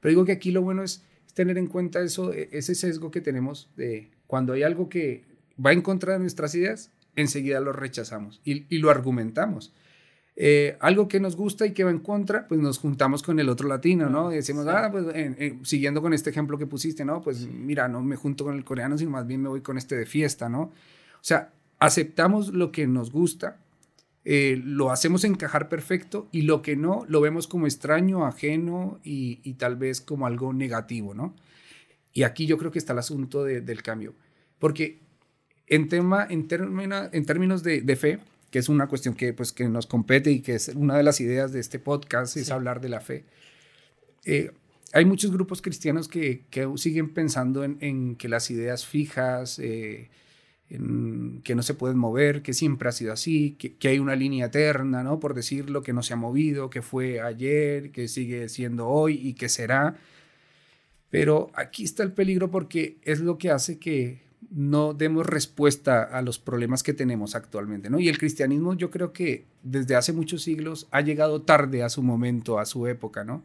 pero 0.00 0.10
digo 0.10 0.24
que 0.24 0.32
aquí 0.32 0.50
lo 0.50 0.62
bueno 0.62 0.82
es 0.82 1.02
tener 1.34 1.58
en 1.58 1.66
cuenta 1.66 2.00
eso, 2.00 2.32
e, 2.32 2.48
ese 2.52 2.74
sesgo 2.74 3.10
que 3.10 3.20
tenemos 3.20 3.68
de 3.76 4.10
cuando 4.26 4.54
hay 4.54 4.62
algo 4.62 4.88
que 4.88 5.24
va 5.64 5.72
en 5.72 5.82
contra 5.82 6.14
de 6.14 6.20
nuestras 6.20 6.54
ideas, 6.54 6.90
enseguida 7.16 7.60
lo 7.60 7.72
rechazamos 7.72 8.40
y, 8.44 8.64
y 8.74 8.78
lo 8.78 8.90
argumentamos. 8.90 9.72
Eh, 10.38 10.76
algo 10.80 11.08
que 11.08 11.18
nos 11.18 11.34
gusta 11.34 11.64
y 11.66 11.72
que 11.72 11.82
va 11.82 11.90
en 11.90 12.00
contra, 12.00 12.46
pues 12.46 12.60
nos 12.60 12.78
juntamos 12.78 13.22
con 13.22 13.40
el 13.40 13.48
otro 13.48 13.66
latino, 13.68 14.10
¿no? 14.10 14.30
Y 14.30 14.36
decimos, 14.36 14.66
ah, 14.68 14.90
pues 14.92 15.06
siguiendo 15.62 16.02
con 16.02 16.12
este 16.12 16.28
ejemplo 16.28 16.58
que 16.58 16.66
pusiste, 16.66 17.04
¿no? 17.04 17.22
Pues 17.22 17.46
mira, 17.48 17.88
no 17.88 18.02
me 18.02 18.16
junto 18.16 18.44
con 18.44 18.54
el 18.54 18.64
coreano, 18.64 18.98
sino 18.98 19.10
más 19.10 19.26
bien 19.26 19.40
me 19.40 19.48
voy 19.48 19.62
con 19.62 19.78
este 19.78 19.96
de 19.96 20.04
fiesta, 20.04 20.48
¿no? 20.50 20.60
O 20.60 20.72
sea, 21.22 21.52
aceptamos 21.78 22.52
lo 22.52 22.70
que 22.72 22.86
nos 22.86 23.10
gusta, 23.10 23.58
eh, 24.24 24.60
lo 24.62 24.90
hacemos 24.90 25.24
encajar 25.24 25.68
perfecto 25.68 26.28
y 26.32 26.42
lo 26.42 26.60
que 26.60 26.74
no 26.74 27.04
lo 27.08 27.20
vemos 27.20 27.46
como 27.46 27.66
extraño, 27.66 28.26
ajeno 28.26 28.98
y, 29.04 29.54
tal 29.54 29.76
vez 29.76 30.00
como 30.00 30.26
algo 30.26 30.52
negativo, 30.52 31.14
¿no? 31.14 31.34
Y 32.12 32.24
aquí 32.24 32.46
yo 32.46 32.58
creo 32.58 32.72
que 32.72 32.78
está 32.78 32.92
el 32.92 32.98
asunto 32.98 33.44
del 33.44 33.82
cambio, 33.82 34.14
porque 34.58 35.00
en, 35.66 35.88
tema, 35.88 36.26
en, 36.28 36.48
en 36.50 37.26
términos 37.26 37.62
de, 37.62 37.96
fe, 37.96 38.18
que 38.56 38.60
es 38.60 38.70
una 38.70 38.86
cuestión 38.86 39.14
que, 39.14 39.34
pues, 39.34 39.52
que 39.52 39.68
nos 39.68 39.86
compete 39.86 40.30
y 40.30 40.40
que 40.40 40.54
es 40.54 40.68
una 40.68 40.96
de 40.96 41.02
las 41.02 41.20
ideas 41.20 41.52
de 41.52 41.60
este 41.60 41.78
podcast, 41.78 42.38
es 42.38 42.50
hablar 42.50 42.80
de 42.80 42.88
la 42.88 43.00
fe. 43.00 43.26
Eh, 44.24 44.50
hay 44.94 45.04
muchos 45.04 45.30
grupos 45.30 45.60
cristianos 45.60 46.08
que, 46.08 46.46
siguen 46.76 47.12
pensando 47.12 47.64
en, 47.64 48.16
que 48.16 48.30
las 48.30 48.50
ideas 48.50 48.86
fijas, 48.86 49.58
eh, 49.58 50.08
que 50.70 51.54
no 51.54 51.62
se 51.62 51.74
pueden 51.74 51.98
mover, 51.98 52.40
que 52.40 52.54
siempre 52.54 52.88
ha 52.88 52.92
sido 52.92 53.12
así, 53.12 53.58
que, 53.58 53.88
hay 53.88 53.98
una 53.98 54.16
línea 54.16 54.46
eterna, 54.46 55.02
¿no? 55.02 55.20
Por 55.20 55.34
decirlo, 55.34 55.82
que 55.82 55.92
no 55.92 56.02
se 56.02 56.14
ha 56.14 56.16
movido, 56.16 56.70
que 56.70 56.80
fue 56.80 57.20
ayer, 57.20 57.92
que 57.92 58.08
sigue 58.08 58.48
siendo 58.48 58.88
hoy 58.88 59.20
y 59.22 59.34
que 59.34 59.50
será. 59.50 59.98
Pero 61.10 61.50
aquí 61.52 61.84
está 61.84 62.04
el 62.04 62.12
peligro 62.12 62.50
porque 62.50 62.96
es 63.02 63.20
lo 63.20 63.36
que 63.36 63.50
hace 63.50 63.78
que 63.78 64.25
no 64.50 64.94
demos 64.94 65.26
respuesta 65.26 66.02
a 66.02 66.22
los 66.22 66.38
problemas 66.38 66.82
que 66.82 66.92
tenemos 66.92 67.34
actualmente, 67.34 67.90
¿no? 67.90 67.98
Y 67.98 68.08
el 68.08 68.18
cristianismo 68.18 68.74
yo 68.74 68.90
creo 68.90 69.12
que 69.12 69.46
desde 69.62 69.96
hace 69.96 70.12
muchos 70.12 70.42
siglos 70.42 70.88
ha 70.90 71.00
llegado 71.00 71.42
tarde 71.42 71.82
a 71.82 71.88
su 71.88 72.02
momento, 72.02 72.58
a 72.58 72.66
su 72.66 72.86
época, 72.86 73.24
¿no? 73.24 73.36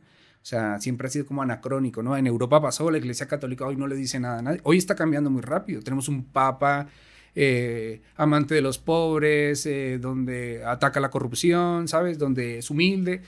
O 0.41 0.45
sea, 0.45 0.79
siempre 0.79 1.07
ha 1.07 1.11
sido 1.11 1.25
como 1.25 1.41
anacrónico, 1.41 2.01
¿no? 2.01 2.17
En 2.17 2.27
Europa 2.27 2.61
pasó, 2.61 2.89
la 2.89 2.97
Iglesia 2.97 3.27
Católica 3.27 3.65
hoy 3.65 3.75
no 3.75 3.87
le 3.87 3.95
dice 3.95 4.19
nada 4.19 4.39
a 4.39 4.41
nadie. 4.41 4.59
Hoy 4.63 4.77
está 4.77 4.95
cambiando 4.95 5.29
muy 5.29 5.41
rápido. 5.41 5.81
Tenemos 5.81 6.07
un 6.07 6.23
papa 6.25 6.87
eh, 7.35 8.01
amante 8.15 8.55
de 8.55 8.61
los 8.61 8.79
pobres, 8.79 9.65
eh, 9.65 9.99
donde 9.99 10.63
ataca 10.65 10.99
la 10.99 11.09
corrupción, 11.09 11.87
¿sabes? 11.87 12.17
Donde 12.17 12.57
es 12.57 12.71
humilde, 12.71 13.21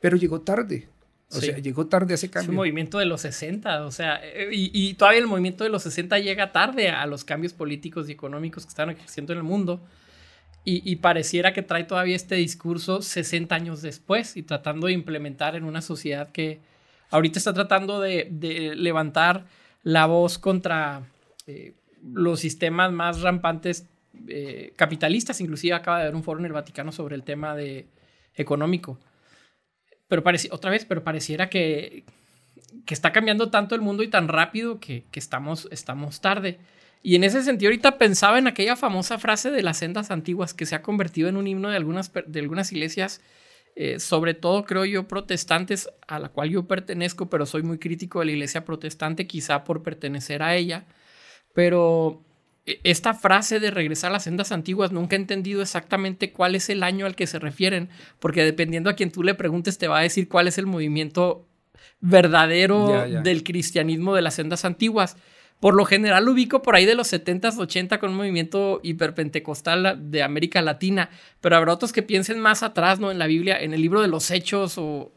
pero 0.00 0.16
llegó 0.16 0.40
tarde. 0.40 0.88
O 1.30 1.40
sea, 1.40 1.58
llegó 1.58 1.86
tarde 1.86 2.14
ese 2.14 2.30
cambio. 2.30 2.44
Es 2.44 2.48
un 2.50 2.56
movimiento 2.56 2.98
de 2.98 3.06
los 3.06 3.22
60, 3.22 3.86
o 3.86 3.90
sea, 3.90 4.20
eh, 4.22 4.50
y, 4.52 4.94
todavía 4.94 5.20
el 5.20 5.26
movimiento 5.26 5.64
de 5.64 5.70
los 5.70 5.82
60 5.82 6.18
llega 6.20 6.52
tarde 6.52 6.90
a 6.90 7.06
los 7.06 7.24
cambios 7.24 7.52
políticos 7.52 8.08
y 8.08 8.12
económicos 8.12 8.64
que 8.64 8.68
están 8.68 8.90
existiendo 8.90 9.32
en 9.32 9.38
el 9.38 9.44
mundo. 9.44 9.80
Y, 10.66 10.96
pareciera 10.96 11.52
que 11.52 11.60
trae 11.60 11.84
todavía 11.84 12.16
este 12.16 12.36
discurso 12.36 13.02
60 13.02 13.54
años 13.54 13.82
después 13.82 14.34
y 14.36 14.42
tratando 14.42 14.86
de 14.86 14.94
implementar 14.94 15.56
en 15.56 15.64
una 15.64 15.82
sociedad 15.82 16.32
que 16.32 16.60
ahorita 17.10 17.38
está 17.38 17.52
tratando 17.52 18.00
de, 18.00 18.74
levantar 18.74 19.44
la 19.82 20.06
voz 20.06 20.38
contra 20.38 21.02
los 22.02 22.40
sistemas 22.40 22.92
más 22.92 23.20
rampantes 23.20 23.86
eh, 24.28 24.72
capitalistas, 24.76 25.40
inclusive 25.40 25.74
acaba 25.74 25.98
de 25.98 26.04
haber 26.04 26.14
un 26.14 26.22
foro 26.22 26.40
en 26.40 26.46
el 26.46 26.52
Vaticano 26.52 26.92
sobre 26.92 27.16
el 27.16 27.24
tema 27.24 27.54
de 27.54 27.86
económico. 28.34 28.98
Pero 30.08 30.22
otra 30.50 30.70
vez, 30.70 30.84
pero 30.84 31.02
pareciera 31.02 31.48
que, 31.48 32.04
que 32.86 32.94
está 32.94 33.12
cambiando 33.12 33.50
tanto 33.50 33.74
el 33.74 33.80
mundo 33.80 34.02
y 34.02 34.08
tan 34.08 34.28
rápido 34.28 34.80
que, 34.80 35.04
estamos, 35.12 35.68
estamos 35.70 36.20
tarde. 36.20 36.58
Y 37.02 37.16
en 37.16 37.24
ese 37.24 37.42
sentido, 37.42 37.68
ahorita 37.68 37.98
pensaba 37.98 38.38
en 38.38 38.46
aquella 38.46 38.76
famosa 38.76 39.18
frase 39.18 39.50
de 39.50 39.62
las 39.62 39.78
sendas 39.78 40.10
antiguas 40.10 40.54
que 40.54 40.66
se 40.66 40.74
ha 40.74 40.82
convertido 40.82 41.28
en 41.28 41.36
un 41.36 41.46
himno 41.46 41.68
de 41.68 41.76
algunas, 41.76 42.12
de 42.26 42.40
algunas 42.40 42.72
iglesias, 42.72 43.20
eh, 43.76 43.98
sobre 43.98 44.34
todo 44.34 44.64
creo 44.64 44.84
yo 44.84 45.08
protestantes, 45.08 45.88
a 46.06 46.18
la 46.18 46.28
cual 46.28 46.50
yo 46.50 46.66
pertenezco, 46.66 47.28
pero 47.28 47.44
soy 47.44 47.62
muy 47.62 47.78
crítico 47.78 48.20
de 48.20 48.26
la 48.26 48.32
iglesia 48.32 48.64
protestante, 48.64 49.26
quizá 49.26 49.64
por 49.64 49.82
pertenecer 49.82 50.42
a 50.42 50.54
ella. 50.56 50.86
Pero 51.54 52.24
esta 52.66 53.12
frase 53.12 53.60
de 53.60 53.70
regresar 53.70 54.10
a 54.10 54.14
las 54.14 54.24
sendas 54.24 54.50
antiguas, 54.50 54.90
nunca 54.90 55.16
he 55.16 55.18
entendido 55.18 55.60
exactamente 55.60 56.32
cuál 56.32 56.54
es 56.54 56.70
el 56.70 56.82
año 56.82 57.04
al 57.04 57.14
que 57.14 57.26
se 57.26 57.38
refieren, 57.38 57.90
porque 58.20 58.42
dependiendo 58.42 58.88
a 58.88 58.94
quien 58.94 59.10
tú 59.10 59.22
le 59.22 59.34
preguntes, 59.34 59.76
te 59.76 59.88
va 59.88 59.98
a 59.98 60.02
decir 60.02 60.28
cuál 60.28 60.48
es 60.48 60.56
el 60.56 60.66
movimiento 60.66 61.46
verdadero 62.00 63.06
del 63.22 63.44
cristianismo 63.44 64.14
de 64.14 64.22
las 64.22 64.34
sendas 64.34 64.64
antiguas. 64.64 65.16
Por 65.64 65.76
lo 65.76 65.86
general 65.86 66.26
lo 66.26 66.32
ubico 66.32 66.60
por 66.60 66.76
ahí 66.76 66.84
de 66.84 66.94
los 66.94 67.10
70s, 67.10 67.56
80 67.56 67.98
con 67.98 68.10
un 68.10 68.16
movimiento 68.18 68.80
hiperpentecostal 68.82 70.10
de 70.10 70.22
América 70.22 70.60
Latina, 70.60 71.08
pero 71.40 71.56
habrá 71.56 71.72
otros 71.72 71.90
que 71.90 72.02
piensen 72.02 72.38
más 72.38 72.62
atrás, 72.62 73.00
¿no? 73.00 73.10
En 73.10 73.18
la 73.18 73.26
Biblia, 73.26 73.58
en 73.58 73.72
el 73.72 73.80
libro 73.80 74.02
de 74.02 74.08
los 74.08 74.30
Hechos 74.30 74.76
o... 74.76 75.10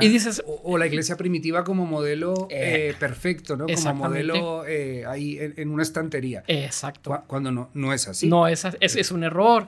Y 0.00 0.06
dices... 0.06 0.40
O, 0.46 0.78
la 0.78 0.86
iglesia 0.86 1.16
primitiva 1.16 1.64
como 1.64 1.84
modelo 1.84 2.46
eh, 2.48 2.94
perfecto, 3.00 3.56
¿no? 3.56 3.66
Como 3.66 3.94
modelo 3.94 4.64
eh, 4.68 5.04
ahí 5.04 5.36
en, 5.40 5.68
una 5.68 5.82
estantería. 5.82 6.44
Exacto. 6.46 7.24
Cuando 7.26 7.50
no, 7.50 7.68
no 7.74 7.92
es 7.92 8.06
así. 8.06 8.28
No, 8.28 8.46
es, 8.46 8.64
es, 8.78 8.94
es 8.94 9.10
un 9.10 9.24
error. 9.24 9.66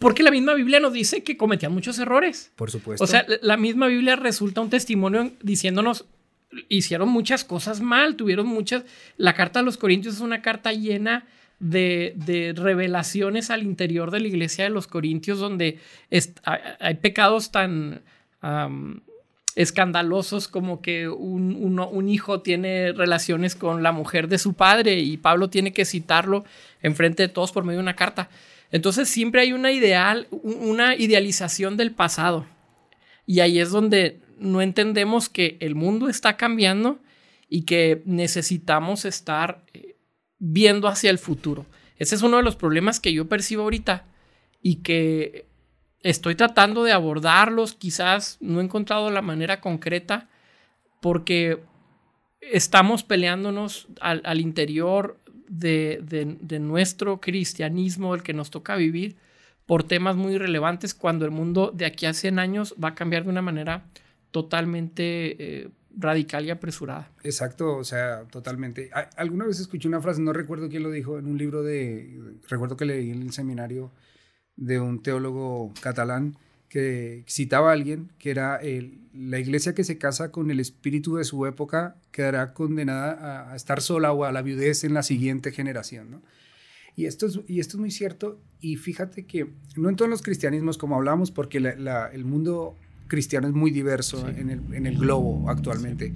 Porque 0.00 0.24
la 0.24 0.32
misma 0.32 0.54
Biblia 0.54 0.80
nos 0.80 0.92
dice 0.92 1.22
que 1.22 1.36
cometían 1.36 1.72
muchos 1.72 2.00
errores. 2.00 2.50
Por 2.56 2.72
supuesto. 2.72 3.04
O 3.04 3.06
sea, 3.06 3.24
la 3.42 3.56
misma 3.56 3.86
Biblia 3.86 4.16
resulta 4.16 4.60
un 4.60 4.70
testimonio 4.70 5.30
diciéndonos, 5.40 6.06
hicieron 6.68 7.08
muchas 7.08 7.44
cosas 7.44 7.80
mal, 7.80 8.16
tuvieron 8.16 8.46
muchas... 8.46 8.84
La 9.16 9.34
carta 9.34 9.60
a 9.60 9.62
los 9.62 9.76
Corintios 9.76 10.16
es 10.16 10.20
una 10.20 10.42
carta 10.42 10.72
llena 10.72 11.26
de, 11.58 12.54
revelaciones 12.56 13.50
al 13.50 13.62
interior 13.62 14.10
de 14.10 14.20
la 14.20 14.28
iglesia 14.28 14.64
de 14.64 14.70
los 14.70 14.86
Corintios 14.86 15.38
donde 15.38 15.78
hay 16.80 16.94
pecados 16.96 17.50
tan... 17.50 18.02
escandalosos 19.54 20.48
como 20.48 20.82
que 20.82 21.08
un, 21.08 21.78
un, 21.78 22.08
hijo 22.08 22.42
tiene 22.42 22.92
relaciones 22.92 23.56
con 23.56 23.82
la 23.82 23.90
mujer 23.90 24.28
de 24.28 24.38
su 24.38 24.52
padre 24.52 24.98
y 24.98 25.16
Pablo 25.16 25.48
tiene 25.48 25.72
que 25.72 25.86
citarlo 25.86 26.44
enfrente 26.82 27.22
de 27.22 27.28
todos 27.28 27.52
por 27.52 27.64
medio 27.64 27.78
de 27.78 27.84
una 27.84 27.96
carta. 27.96 28.28
Entonces 28.70 29.08
siempre 29.08 29.40
hay 29.40 29.52
una 29.52 29.72
ideal, 29.72 30.28
una 30.30 30.94
idealización 30.96 31.76
del 31.76 31.92
pasado. 31.92 32.46
Y 33.26 33.40
ahí 33.40 33.58
es 33.58 33.70
donde 33.70 34.20
no 34.38 34.62
entendemos 34.62 35.28
que 35.28 35.56
el 35.60 35.74
mundo 35.74 36.08
está 36.08 36.36
cambiando 36.36 36.98
y 37.48 37.62
que 37.62 38.02
necesitamos 38.04 39.04
estar 39.04 39.64
eh, 39.72 39.96
viendo 40.38 40.88
hacia 40.88 41.10
el 41.10 41.18
futuro. 41.18 41.66
Ese 41.98 42.14
es 42.14 42.22
uno 42.22 42.36
de 42.36 42.42
los 42.42 42.56
problemas 42.56 43.00
que 43.00 43.12
yo 43.12 43.28
percibo 43.28 43.62
ahorita 43.62 44.04
y 44.60 44.76
que 44.76 45.46
estoy 46.00 46.34
tratando 46.34 46.84
de 46.84 46.92
abordarlos, 46.92 47.74
quizás 47.74 48.36
no 48.40 48.60
he 48.60 48.64
encontrado 48.64 49.10
la 49.10 49.22
manera 49.22 49.60
concreta 49.60 50.28
porque 51.00 51.62
estamos 52.40 53.02
peleándonos 53.02 53.88
al 54.00 54.40
interior 54.40 55.18
de, 55.48 56.58
nuestro 56.60 57.20
cristianismo, 57.20 58.14
el 58.14 58.22
que 58.22 58.32
nos 58.32 58.50
toca 58.50 58.76
vivir, 58.76 59.16
por 59.66 59.82
temas 59.82 60.16
muy 60.16 60.38
relevantes 60.38 60.94
cuando 60.94 61.24
el 61.24 61.30
mundo 61.30 61.72
de 61.74 61.86
aquí 61.86 62.06
a 62.06 62.12
100 62.12 62.38
años 62.38 62.74
va 62.82 62.90
a 62.90 62.94
cambiar 62.94 63.24
de 63.24 63.30
una 63.30 63.42
manera 63.42 63.84
totalmente 64.36 65.62
eh, 65.62 65.70
radical 65.96 66.44
y 66.44 66.50
apresurada. 66.50 67.10
Exacto, 67.22 67.74
o 67.74 67.84
sea, 67.84 68.24
totalmente. 68.24 68.90
Alguna 69.16 69.46
vez 69.46 69.60
escuché 69.60 69.88
una 69.88 70.02
frase, 70.02 70.20
no 70.20 70.34
recuerdo 70.34 70.68
quién 70.68 70.82
lo 70.82 70.90
dijo, 70.90 71.18
en 71.18 71.24
un 71.24 71.38
libro 71.38 71.62
de, 71.62 72.20
recuerdo 72.50 72.76
que 72.76 72.84
leí 72.84 73.12
en 73.12 73.22
el 73.22 73.32
seminario 73.32 73.92
de 74.54 74.78
un 74.78 75.02
teólogo 75.02 75.72
catalán, 75.80 76.36
que 76.68 77.24
citaba 77.26 77.70
a 77.70 77.72
alguien 77.72 78.12
que 78.18 78.30
era 78.30 78.60
la 79.14 79.38
iglesia 79.38 79.74
que 79.74 79.84
se 79.84 79.96
casa 79.96 80.30
con 80.30 80.50
el 80.50 80.60
espíritu 80.60 81.16
de 81.16 81.24
su 81.24 81.46
época 81.46 81.96
quedará 82.10 82.52
condenada 82.52 83.50
a, 83.50 83.56
estar 83.56 83.80
sola 83.80 84.12
o 84.12 84.24
a 84.24 84.32
la 84.32 84.42
viudez 84.42 84.84
en 84.84 84.92
la 84.92 85.02
siguiente 85.02 85.50
generación. 85.50 86.10
¿no? 86.10 86.22
Y, 86.94 87.06
esto 87.06 87.24
es, 87.24 87.40
y 87.46 87.60
esto 87.60 87.78
es 87.78 87.80
muy 87.80 87.90
cierto 87.90 88.38
y 88.60 88.76
fíjate 88.76 89.24
que 89.24 89.48
no 89.76 89.88
en 89.88 89.96
todos 89.96 90.10
los 90.10 90.20
cristianismos 90.20 90.76
como 90.76 90.96
hablamos 90.96 91.30
porque 91.30 91.56
el 91.56 92.24
mundo 92.26 92.76
cristiano 93.06 93.48
es 93.48 93.54
muy 93.54 93.70
diverso 93.70 94.28
en, 94.28 94.50
el, 94.50 94.74
en, 94.74 94.86
el, 94.86 94.98
globo 94.98 95.48
actualmente, 95.48 96.12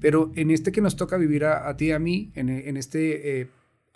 pero 0.00 0.32
en 0.34 0.50
este 0.50 0.72
que 0.72 0.80
nos 0.80 0.96
toca 0.96 1.16
vivir 1.16 1.44
a, 1.44 1.76
ti 1.76 1.86
y 1.86 1.92
a 1.92 1.98
mí, 1.98 2.30
en, 2.34 2.48
en 2.48 2.76
este... 2.76 3.40
Eh, 3.40 3.48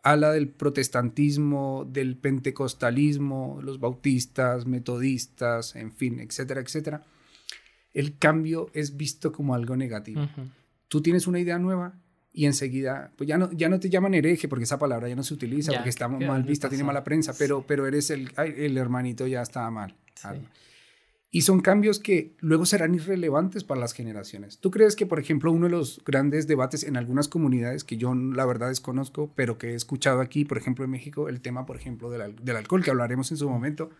ala 0.02 0.32
del 0.32 0.48
protestantismo, 0.48 1.86
del 1.90 2.16
pentecostalismo, 2.16 3.58
los 3.62 3.80
bautistas, 3.80 4.66
metodistas, 4.66 5.76
en 5.76 5.92
fin, 5.92 6.20
etcétera, 6.20 6.60
etcétera, 6.60 7.02
el 7.92 8.16
cambio 8.16 8.70
es 8.74 8.96
visto 8.96 9.32
como 9.32 9.54
algo 9.54 9.76
negativo. 9.76 10.28
Tú 10.88 11.02
tienes 11.02 11.26
una 11.26 11.40
idea 11.40 11.58
nueva 11.58 11.94
y 12.32 12.46
enseguida, 12.46 13.12
pues 13.16 13.28
ya 13.28 13.38
no, 13.38 13.50
ya 13.52 13.68
no 13.68 13.80
te 13.80 13.90
llaman 13.90 14.14
hereje 14.14 14.48
porque 14.48 14.64
esa 14.64 14.78
palabra 14.78 15.08
ya 15.08 15.16
no 15.16 15.22
se 15.22 15.34
utiliza 15.34 15.72
porque 15.72 15.88
está 15.88 16.08
mal 16.08 16.42
vista, 16.44 16.68
tiene 16.68 16.84
mala 16.84 17.02
prensa, 17.02 17.34
pero, 17.36 17.66
pero 17.66 17.86
eres 17.86 18.10
el, 18.10 18.30
el 18.36 18.78
hermanito 18.78 19.26
ya 19.26 19.42
está 19.42 19.68
mal. 19.70 19.94
Y 21.30 21.42
son 21.42 21.60
cambios 21.60 21.98
que 21.98 22.34
luego 22.38 22.64
serán 22.64 22.94
irrelevantes 22.94 23.62
para 23.62 23.80
las 23.80 23.92
generaciones. 23.92 24.58
¿Tú 24.58 24.70
crees 24.70 24.96
que, 24.96 25.04
por 25.04 25.20
ejemplo, 25.20 25.52
uno 25.52 25.66
de 25.66 25.72
los 25.72 26.02
grandes 26.06 26.46
debates 26.46 26.84
en 26.84 26.96
algunas 26.96 27.28
comunidades 27.28 27.84
que 27.84 27.98
yo 27.98 28.14
la 28.14 28.46
verdad 28.46 28.68
desconozco, 28.68 29.30
pero 29.34 29.58
que 29.58 29.72
he 29.72 29.74
escuchado 29.74 30.20
aquí, 30.20 30.46
por 30.46 30.56
ejemplo, 30.56 30.86
en 30.86 30.90
México, 30.90 31.28
el 31.28 31.42
tema, 31.42 31.66
por 31.66 31.76
ejemplo, 31.76 32.10
del, 32.10 32.34
del 32.36 32.56
alcohol, 32.56 32.82
que 32.82 32.90
hablaremos 32.90 33.30
en 33.30 33.36
su 33.36 33.48
momento, 33.48 33.90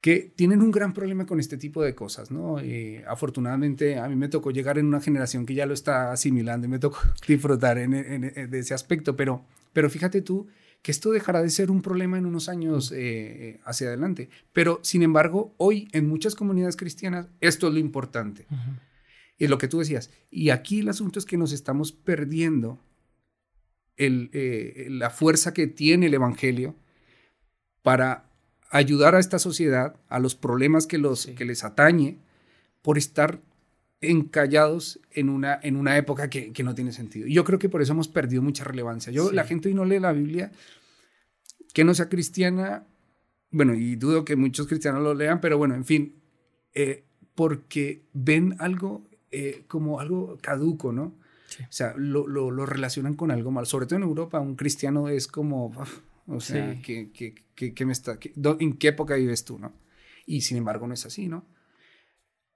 que 0.00 0.32
tienen 0.34 0.62
un 0.62 0.70
gran 0.70 0.94
problema 0.94 1.26
con 1.26 1.40
este 1.40 1.56
tipo 1.56 1.82
de 1.82 1.94
cosas, 1.94 2.30
¿no? 2.30 2.60
Eh, 2.60 3.04
afortunadamente 3.06 3.98
a 3.98 4.08
mí 4.08 4.16
me 4.16 4.28
tocó 4.28 4.50
llegar 4.50 4.78
en 4.78 4.86
una 4.86 5.00
generación 5.00 5.44
que 5.44 5.54
ya 5.54 5.66
lo 5.66 5.74
está 5.74 6.12
asimilando 6.12 6.66
y 6.66 6.70
me 6.70 6.78
tocó 6.78 6.98
disfrutar 7.28 7.78
en, 7.78 7.94
en, 7.94 8.50
de 8.50 8.58
ese 8.58 8.74
aspecto, 8.74 9.16
pero, 9.16 9.44
pero 9.72 9.90
fíjate 9.90 10.22
tú 10.22 10.46
que 10.82 10.92
esto 10.92 11.10
dejará 11.10 11.42
de 11.42 11.50
ser 11.50 11.70
un 11.70 11.82
problema 11.82 12.18
en 12.18 12.26
unos 12.26 12.48
años 12.48 12.92
eh, 12.94 13.60
hacia 13.64 13.88
adelante. 13.88 14.30
Pero, 14.52 14.80
sin 14.82 15.02
embargo, 15.02 15.54
hoy 15.56 15.88
en 15.92 16.08
muchas 16.08 16.34
comunidades 16.34 16.76
cristianas 16.76 17.28
esto 17.40 17.68
es 17.68 17.74
lo 17.74 17.78
importante. 17.78 18.46
Y 19.36 19.46
lo 19.46 19.58
que 19.58 19.68
tú 19.68 19.78
decías. 19.78 20.10
Y 20.30 20.50
aquí 20.50 20.80
el 20.80 20.88
asunto 20.88 21.18
es 21.18 21.24
que 21.24 21.36
nos 21.36 21.52
estamos 21.52 21.92
perdiendo 21.92 22.80
el, 23.96 24.30
eh, 24.32 24.86
la 24.90 25.10
fuerza 25.10 25.52
que 25.52 25.66
tiene 25.66 26.06
el 26.06 26.14
Evangelio 26.14 26.76
para 27.82 28.30
ayudar 28.70 29.14
a 29.14 29.20
esta 29.20 29.38
sociedad, 29.38 29.96
a 30.08 30.18
los 30.18 30.34
problemas 30.34 30.86
que, 30.86 30.98
los, 30.98 31.26
que 31.26 31.44
les 31.44 31.64
atañe, 31.64 32.18
por 32.82 32.98
estar 32.98 33.42
encallados 34.00 35.00
en 35.10 35.28
una, 35.28 35.58
en 35.62 35.76
una 35.76 35.96
época 35.96 36.30
que, 36.30 36.52
no 36.62 36.74
tiene 36.74 36.92
sentido. 36.92 37.26
Y 37.26 37.34
yo 37.34 37.44
creo 37.44 37.58
que 37.58 37.68
por 37.68 37.82
eso 37.82 37.92
hemos 37.92 38.08
perdido 38.08 38.42
mucha 38.42 38.64
relevancia. 38.64 39.12
Yo, 39.12 39.32
La 39.32 39.44
gente 39.44 39.68
hoy 39.68 39.74
no 39.74 39.84
lee 39.84 39.98
la 39.98 40.12
Biblia, 40.12 40.52
que 41.74 41.84
no 41.84 41.94
sea 41.94 42.08
cristiana, 42.08 42.86
bueno, 43.50 43.74
y 43.74 43.96
dudo 43.96 44.24
que 44.24 44.36
muchos 44.36 44.66
cristianos 44.66 45.02
lo 45.02 45.14
lean, 45.14 45.40
pero 45.40 45.58
bueno, 45.58 45.74
en 45.74 45.84
fin, 45.84 46.14
eh, 46.74 47.04
porque 47.34 48.04
ven 48.12 48.56
algo 48.58 49.08
eh, 49.30 49.64
como 49.68 50.00
algo 50.00 50.38
caduco, 50.40 50.92
¿no? 50.92 51.14
O 51.60 51.72
sea, 51.72 51.94
lo, 51.96 52.26
lo, 52.26 52.66
relacionan 52.66 53.14
con 53.14 53.30
algo 53.30 53.50
mal. 53.50 53.66
Sobre 53.66 53.86
todo 53.86 53.96
en 53.96 54.02
Europa, 54.02 54.38
un 54.38 54.54
cristiano 54.54 55.08
es 55.08 55.26
como, 55.26 55.72
o 56.26 56.40
sea, 56.40 56.80
que, 56.82 57.10
que, 57.10 57.86
me 57.86 57.92
está, 57.92 58.18
¿en 58.60 58.74
qué 58.74 58.88
época 58.88 59.16
vives 59.16 59.44
tú, 59.44 59.58
no? 59.58 59.72
Y 60.26 60.42
sin 60.42 60.58
embargo 60.58 60.86
no 60.86 60.94
es 60.94 61.06
así, 61.06 61.26
¿no? 61.26 61.46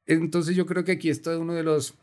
Entonces 0.07 0.57
yo 0.57 0.67
creo 0.67 0.85
que 0.85 0.93
aquí 0.93 1.09
está 1.09 1.39
uno 1.39 1.55
de 1.55 1.63
los, 1.63 1.95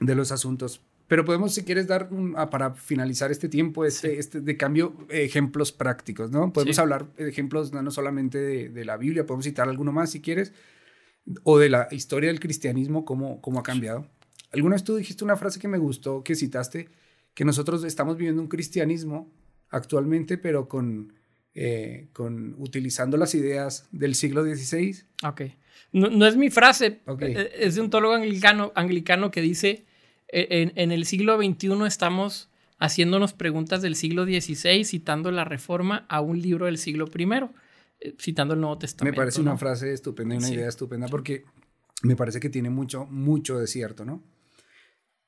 de 0.00 0.14
los 0.14 0.32
asuntos. 0.32 0.80
Pero 1.06 1.24
podemos, 1.24 1.52
si 1.52 1.64
quieres, 1.64 1.86
dar 1.86 2.08
ah, 2.36 2.48
para 2.48 2.74
finalizar 2.74 3.30
este 3.30 3.48
tiempo, 3.48 3.84
este, 3.84 4.18
este 4.18 4.40
de 4.40 4.56
cambio, 4.56 4.94
ejemplos 5.10 5.70
prácticos, 5.70 6.30
¿no? 6.30 6.52
Podemos 6.52 6.78
hablar 6.78 7.12
de 7.14 7.28
ejemplos 7.28 7.72
no, 7.72 7.90
solamente 7.90 8.38
de, 8.70 8.84
la 8.84 8.96
Biblia, 8.96 9.26
podemos 9.26 9.44
citar 9.44 9.68
alguno 9.68 9.92
más 9.92 10.10
si 10.10 10.20
quieres, 10.20 10.52
o 11.42 11.58
de 11.58 11.68
la 11.68 11.88
historia 11.90 12.30
del 12.30 12.40
cristianismo, 12.40 13.04
cómo, 13.04 13.42
cómo 13.42 13.60
ha 13.60 13.62
cambiado. 13.62 14.06
Alguna 14.52 14.76
vez 14.76 14.84
tú 14.84 14.96
dijiste 14.96 15.24
una 15.24 15.36
frase 15.36 15.60
que 15.60 15.68
me 15.68 15.78
gustó, 15.78 16.24
que 16.24 16.34
citaste, 16.34 16.88
que 17.34 17.44
nosotros 17.44 17.84
estamos 17.84 18.16
viviendo 18.16 18.40
un 18.40 18.48
cristianismo 18.48 19.30
actualmente, 19.68 20.38
pero 20.38 20.68
con, 20.68 21.12
eh, 21.54 22.08
con 22.12 22.56
utilizando 22.58 23.16
las 23.16 23.34
ideas 23.34 23.86
del 23.92 24.14
siglo 24.14 24.42
XVI. 24.42 25.04
Ok. 25.24 25.42
No, 25.92 26.26
es 26.26 26.36
mi 26.36 26.50
frase, 26.50 27.00
eh, 27.20 27.52
es 27.56 27.76
de 27.76 27.80
un 27.80 27.88
teólogo 27.88 28.14
anglicano, 28.14 28.72
anglicano 28.74 29.30
que 29.30 29.40
dice, 29.40 29.84
e, 30.26 30.72
en, 30.74 30.90
el 30.90 31.04
siglo 31.04 31.36
XXI 31.36 31.86
estamos 31.86 32.50
haciéndonos 32.80 33.32
preguntas 33.32 33.80
del 33.80 33.94
siglo 33.94 34.24
XVI, 34.24 34.84
citando 34.84 35.30
la 35.30 35.44
reforma 35.44 36.04
a 36.08 36.20
un 36.20 36.42
libro 36.42 36.66
del 36.66 36.78
siglo 36.78 37.08
I, 37.16 37.28
eh, 38.00 38.14
citando 38.20 38.54
el 38.54 38.60
Nuevo 38.60 38.78
Testamento. 38.78 39.14
Me 39.14 39.16
parece 39.16 39.40
una 39.40 39.56
frase 39.56 39.92
estupenda, 39.92 40.36
una 40.36 40.50
idea 40.50 40.68
estupenda, 40.68 41.06
porque 41.06 41.44
me 42.02 42.16
parece 42.16 42.40
que 42.40 42.50
tiene 42.50 42.70
mucho, 42.70 43.06
mucho 43.06 43.60
de 43.60 43.68
cierto, 43.68 44.04
¿no? 44.04 44.20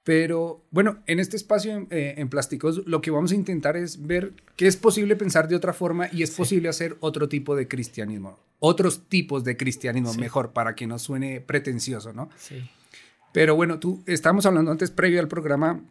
Pero 0.06 0.64
bueno, 0.70 0.98
en 1.08 1.18
este 1.18 1.36
espacio 1.36 1.88
eh, 1.90 2.14
en, 2.16 2.28
plásticos 2.28 2.86
lo 2.86 3.00
que 3.00 3.10
vamos 3.10 3.32
a 3.32 3.34
intentar 3.34 3.76
es 3.76 4.06
ver 4.06 4.34
que 4.54 4.68
es 4.68 4.76
posible 4.76 5.16
pensar 5.16 5.48
de 5.48 5.56
otra 5.56 5.72
forma 5.72 6.08
y 6.12 6.22
es 6.22 6.30
posible 6.30 6.68
hacer 6.68 6.96
otro 7.00 7.28
tipo 7.28 7.56
de 7.56 7.66
cristianismo, 7.66 8.38
otros 8.60 9.08
tipos 9.08 9.42
de 9.42 9.56
cristianismo, 9.56 10.14
mejor, 10.14 10.52
para 10.52 10.76
que 10.76 10.86
no 10.86 11.00
suene 11.00 11.40
pretencioso, 11.40 12.12
¿no? 12.12 12.30
Sí. 12.36 12.70
Pero 13.32 13.56
bueno, 13.56 13.80
tú, 13.80 14.04
estábamos 14.06 14.46
hablando 14.46 14.70
antes, 14.70 14.92
previo 14.92 15.18
al 15.18 15.26
programa 15.26 15.82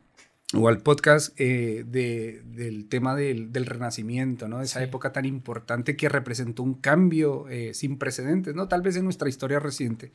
o 0.54 0.70
al 0.70 0.78
podcast, 0.78 1.38
eh, 1.38 1.84
de, 1.86 2.42
del 2.46 2.88
tema 2.88 3.18
del, 3.18 3.52
del, 3.52 3.66
renacimiento, 3.66 4.48
¿no? 4.48 4.62
Esa 4.62 4.82
época 4.82 5.12
tan 5.12 5.26
importante 5.26 5.98
que 5.98 6.08
representó 6.08 6.64
un 6.64 6.76
cambio 6.76 7.50
eh, 7.50 7.74
sin 7.74 7.98
precedentes, 7.98 8.56
¿no? 8.56 8.70
Tal 8.70 8.82
vez 8.82 8.96
en 8.96 9.04
nuestra 9.04 9.28
historia 9.28 9.60
reciente. 9.60 10.14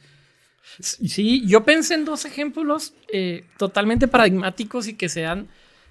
Sí, 0.78 1.42
yo 1.46 1.64
pensé 1.64 1.94
en 1.94 2.04
dos 2.04 2.24
ejemplos 2.24 2.94
eh, 3.12 3.44
totalmente 3.58 4.08
paradigmáticos 4.08 4.88
y 4.88 4.94
que 4.94 5.08
se 5.08 5.22
dan 5.22 5.48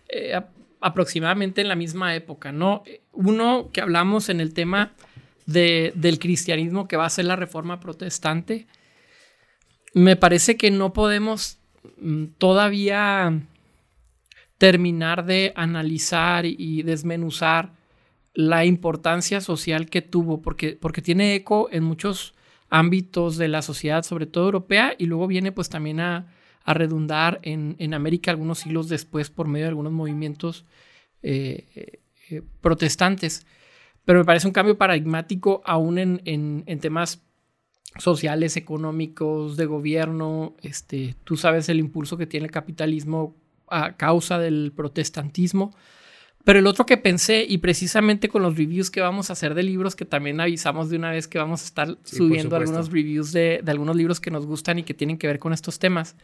eh, 0.08 0.40
aproximadamente 0.80 1.62
en 1.62 1.68
la 1.68 1.76
misma 1.76 2.16
época, 2.16 2.52
¿no? 2.52 2.84
Uno 3.12 3.70
que 3.74 3.82
hablamos 3.82 4.30
en 4.30 4.40
el 4.40 4.54
tema 4.54 4.94
del 5.46 6.20
cristianismo 6.20 6.88
que 6.88 6.96
va 6.96 7.06
a 7.06 7.10
ser 7.10 7.26
la 7.26 7.36
reforma 7.36 7.80
protestante. 7.80 8.68
Me 9.94 10.16
parece 10.16 10.58
que 10.58 10.70
no 10.70 10.94
podemos 10.94 11.58
mm, 11.98 12.26
todavía 12.38 13.42
terminar 14.60 15.26
de 15.26 15.52
analizar 15.56 16.46
y 16.46 16.84
desmenuzar 16.84 17.72
la 18.34 18.66
importancia 18.66 19.42
social 19.42 19.90
que 19.90 20.02
tuvo, 20.02 20.42
porque, 20.42 20.78
porque 20.80 21.02
tiene 21.02 21.36
eco 21.36 21.68
en 21.72 21.84
muchos 21.84 22.36
ámbitos 22.70 23.38
de 23.38 23.48
la 23.48 23.62
sociedad, 23.62 24.04
sobre 24.04 24.26
todo 24.26 24.46
europea, 24.46 24.94
y 24.98 25.06
luego 25.06 25.28
viene 25.28 25.52
pues 25.52 25.70
también 25.70 26.00
a, 26.00 26.28
redundar 26.66 27.40
en, 27.42 27.94
América 27.96 28.30
algunos 28.30 28.60
siglos 28.60 28.90
después 28.90 29.32
por 29.32 29.48
medio 29.48 29.66
de 29.66 29.70
algunos 29.70 29.92
movimientos 29.92 30.66
eh, 31.24 31.66
eh, 32.30 32.44
protestantes. 32.62 33.48
Pero 34.06 34.20
me 34.20 34.26
parece 34.26 34.46
un 34.46 34.54
cambio 34.54 34.78
paradigmático 34.78 35.62
aún 35.66 35.98
en, 35.98 36.80
temas 36.80 37.24
sociales, 37.98 38.56
económicos, 38.56 39.58
de 39.58 39.66
gobierno. 39.66 40.56
Este, 40.62 41.16
tú 41.24 41.38
sabes 41.38 41.70
el 41.70 41.80
impulso 41.80 42.18
que 42.18 42.28
tiene 42.28 42.46
el 42.46 42.52
capitalismo 42.52 43.36
a 43.68 43.98
causa 43.98 44.38
del 44.38 44.72
protestantismo. 44.76 45.76
Pero 46.44 46.60
el 46.60 46.68
otro 46.68 46.86
que 46.86 46.98
pensé, 46.98 47.46
y 47.48 47.58
precisamente 47.58 48.30
con 48.30 48.42
los 48.42 48.58
reviews 48.58 48.90
que 48.90 49.02
vamos 49.02 49.30
a 49.30 49.34
hacer 49.34 49.54
de 49.56 49.64
libros, 49.64 49.96
que 49.96 50.06
también 50.06 50.40
avisamos 50.40 50.90
de 50.90 50.96
una 50.96 51.12
vez 51.12 51.28
que 51.28 51.38
vamos 51.38 51.62
a 51.62 51.66
estar 51.66 51.98
subiendo 52.04 52.56
algunos 52.56 52.92
reviews 52.92 53.34
de, 53.34 53.62
algunos 53.68 53.96
libros 53.96 54.20
que 54.20 54.32
nos 54.32 54.46
gustan 54.46 54.80
y 54.80 54.84
que 54.84 54.94
tienen 54.94 55.18
que 55.18 55.28
ver 55.28 55.40
con 55.40 55.54
estos 55.54 55.80
temas, 55.80 56.16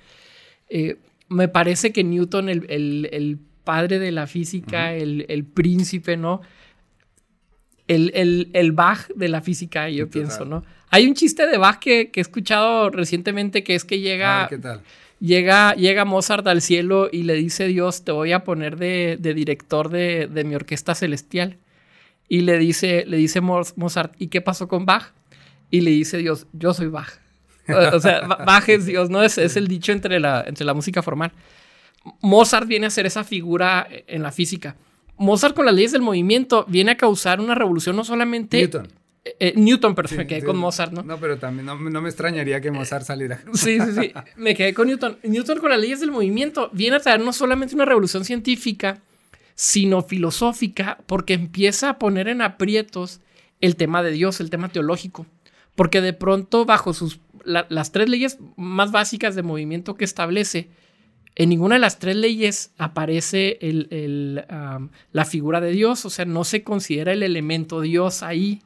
eh, 0.69 0.97
me 1.28 1.47
parece 1.47 1.91
que 1.91 2.04
Newton, 2.04 2.49
el, 2.49 3.39
padre 3.63 3.99
de 3.99 4.12
la 4.12 4.28
física, 4.28 4.93
el, 4.93 5.45
príncipe, 5.54 6.17
¿no? 6.17 6.41
El, 7.88 8.49
el, 8.54 8.71
Bach 8.71 9.08
de 9.15 9.28
la 9.28 9.41
física, 9.41 9.89
yo 9.89 10.10
pienso, 10.10 10.45
¿no? 10.45 10.63
Hay 10.89 11.08
un 11.08 11.13
chiste 11.13 11.45
de 11.45 11.58
Bach 11.58 11.80
que, 11.80 12.12
he 12.13 12.21
escuchado 12.21 12.89
recientemente 12.89 13.63
que 13.63 13.75
es 13.75 13.84
que 13.84 13.99
llega... 13.99 14.47
¿Qué 14.47 14.58
tal? 14.60 14.82
Llega, 15.26 15.74
llega 15.74 16.06
Mozart 16.06 16.46
al 16.46 16.62
cielo 16.62 17.10
y 17.12 17.24
le 17.24 17.34
dice 17.34 17.66
Dios, 17.66 18.04
te 18.04 18.12
voy 18.12 18.32
a 18.32 18.44
poner 18.44 18.78
de, 18.78 19.18
director 19.20 19.90
de, 19.90 20.44
mi 20.46 20.54
orquesta 20.54 20.94
celestial. 20.94 21.58
Y 22.30 22.42
le 22.42 22.60
dice, 22.60 23.06
le 23.08 23.18
dice 23.18 23.42
Mozart, 23.42 24.14
¿y 24.20 24.28
qué 24.28 24.42
pasó 24.42 24.68
con 24.68 24.86
Bach? 24.86 25.14
Y 25.72 25.82
le 25.82 25.90
dice 25.90 26.18
Dios, 26.18 26.46
yo 26.54 26.76
soy 26.76 26.88
Bach. 26.88 27.10
o 27.94 28.00
sea, 28.00 28.22
Bach 28.22 28.70
es 28.70 28.86
Dios, 28.86 29.10
¿no? 29.10 29.24
Es, 29.24 29.40
es 29.40 29.58
el 29.58 29.68
dicho 29.68 29.92
entre 29.92 30.20
la, 30.20 30.44
entre 30.46 30.64
la 30.64 30.76
música 30.76 31.02
formal. 31.02 31.32
Mozart 32.22 32.68
viene 32.68 32.86
a 32.86 32.92
ser 32.92 33.08
esa 33.08 33.24
figura 33.24 33.88
en 33.90 34.22
la 34.22 34.32
física. 34.32 34.76
Mozart 35.18 35.56
con 35.56 35.66
las 35.66 35.74
leyes 35.74 35.92
del 35.92 36.04
movimiento 36.04 36.66
viene 36.68 36.92
a 36.92 36.98
causar 36.98 37.40
una 37.40 37.56
revolución 37.56 37.96
no 37.96 38.04
solamente... 38.04 38.60
Newton. 38.60 38.90
Eh, 39.40 39.54
Newton, 39.56 39.96
pero 39.96 40.08
me 40.16 40.28
quedé 40.28 40.44
con 40.44 40.56
Mozart, 40.56 40.92
¿no? 40.92 41.02
No, 41.02 41.20
pero 41.20 41.40
también 41.40 41.66
no, 41.66 41.76
me 41.78 42.10
extrañaría 42.10 42.62
que 42.62 42.70
Mozart 42.70 43.06
saliera. 43.06 43.42
Sí, 43.54 43.80
sí, 43.80 43.92
sí. 44.00 44.14
Me 44.36 44.54
quedé 44.54 44.76
con 44.76 44.88
Newton. 44.88 45.18
Newton 45.24 45.60
con 45.60 45.72
las 45.72 45.80
leyes 45.80 46.00
del 46.00 46.12
movimiento 46.12 46.70
viene 46.74 46.98
a 46.98 47.00
traer 47.00 47.20
no 47.20 47.34
solamente 47.34 47.74
una 47.74 47.86
revolución 47.86 48.24
científica, 48.24 49.02
sino 49.56 50.04
filosófica, 50.04 51.00
porque 51.08 51.34
empieza 51.34 51.90
a 51.90 52.00
poner 52.00 52.28
en 52.28 52.44
aprietos 52.44 53.20
el 53.62 53.76
tema 53.78 54.04
de 54.04 54.12
Dios, 54.12 54.40
el 54.40 54.52
tema 54.52 54.70
teológico. 54.70 55.26
Porque 55.74 56.02
de 56.02 56.14
pronto, 56.14 56.66
bajo 56.66 56.94
sus, 56.94 57.20
las 57.44 57.92
tres 57.92 58.08
leyes 58.08 58.38
más 58.58 58.92
básicas 58.92 59.34
de 59.34 59.42
movimiento 59.42 59.96
que 59.96 60.06
establece, 60.06 60.70
en 61.36 61.50
ninguna 61.50 61.76
de 61.76 61.80
las 61.80 62.00
tres 62.00 62.15
leyes 62.15 62.71
aparece 62.78 63.60
la 65.12 65.26
figura 65.26 65.60
de 65.60 65.71
Dios, 65.71 66.06
o 66.06 66.10
sea, 66.10 66.24
no 66.24 66.45
se 66.45 66.63
considera 66.63 67.12
el 67.12 67.24
elemento 67.24 67.82
Dios 67.82 68.24
ahí, 68.24 68.62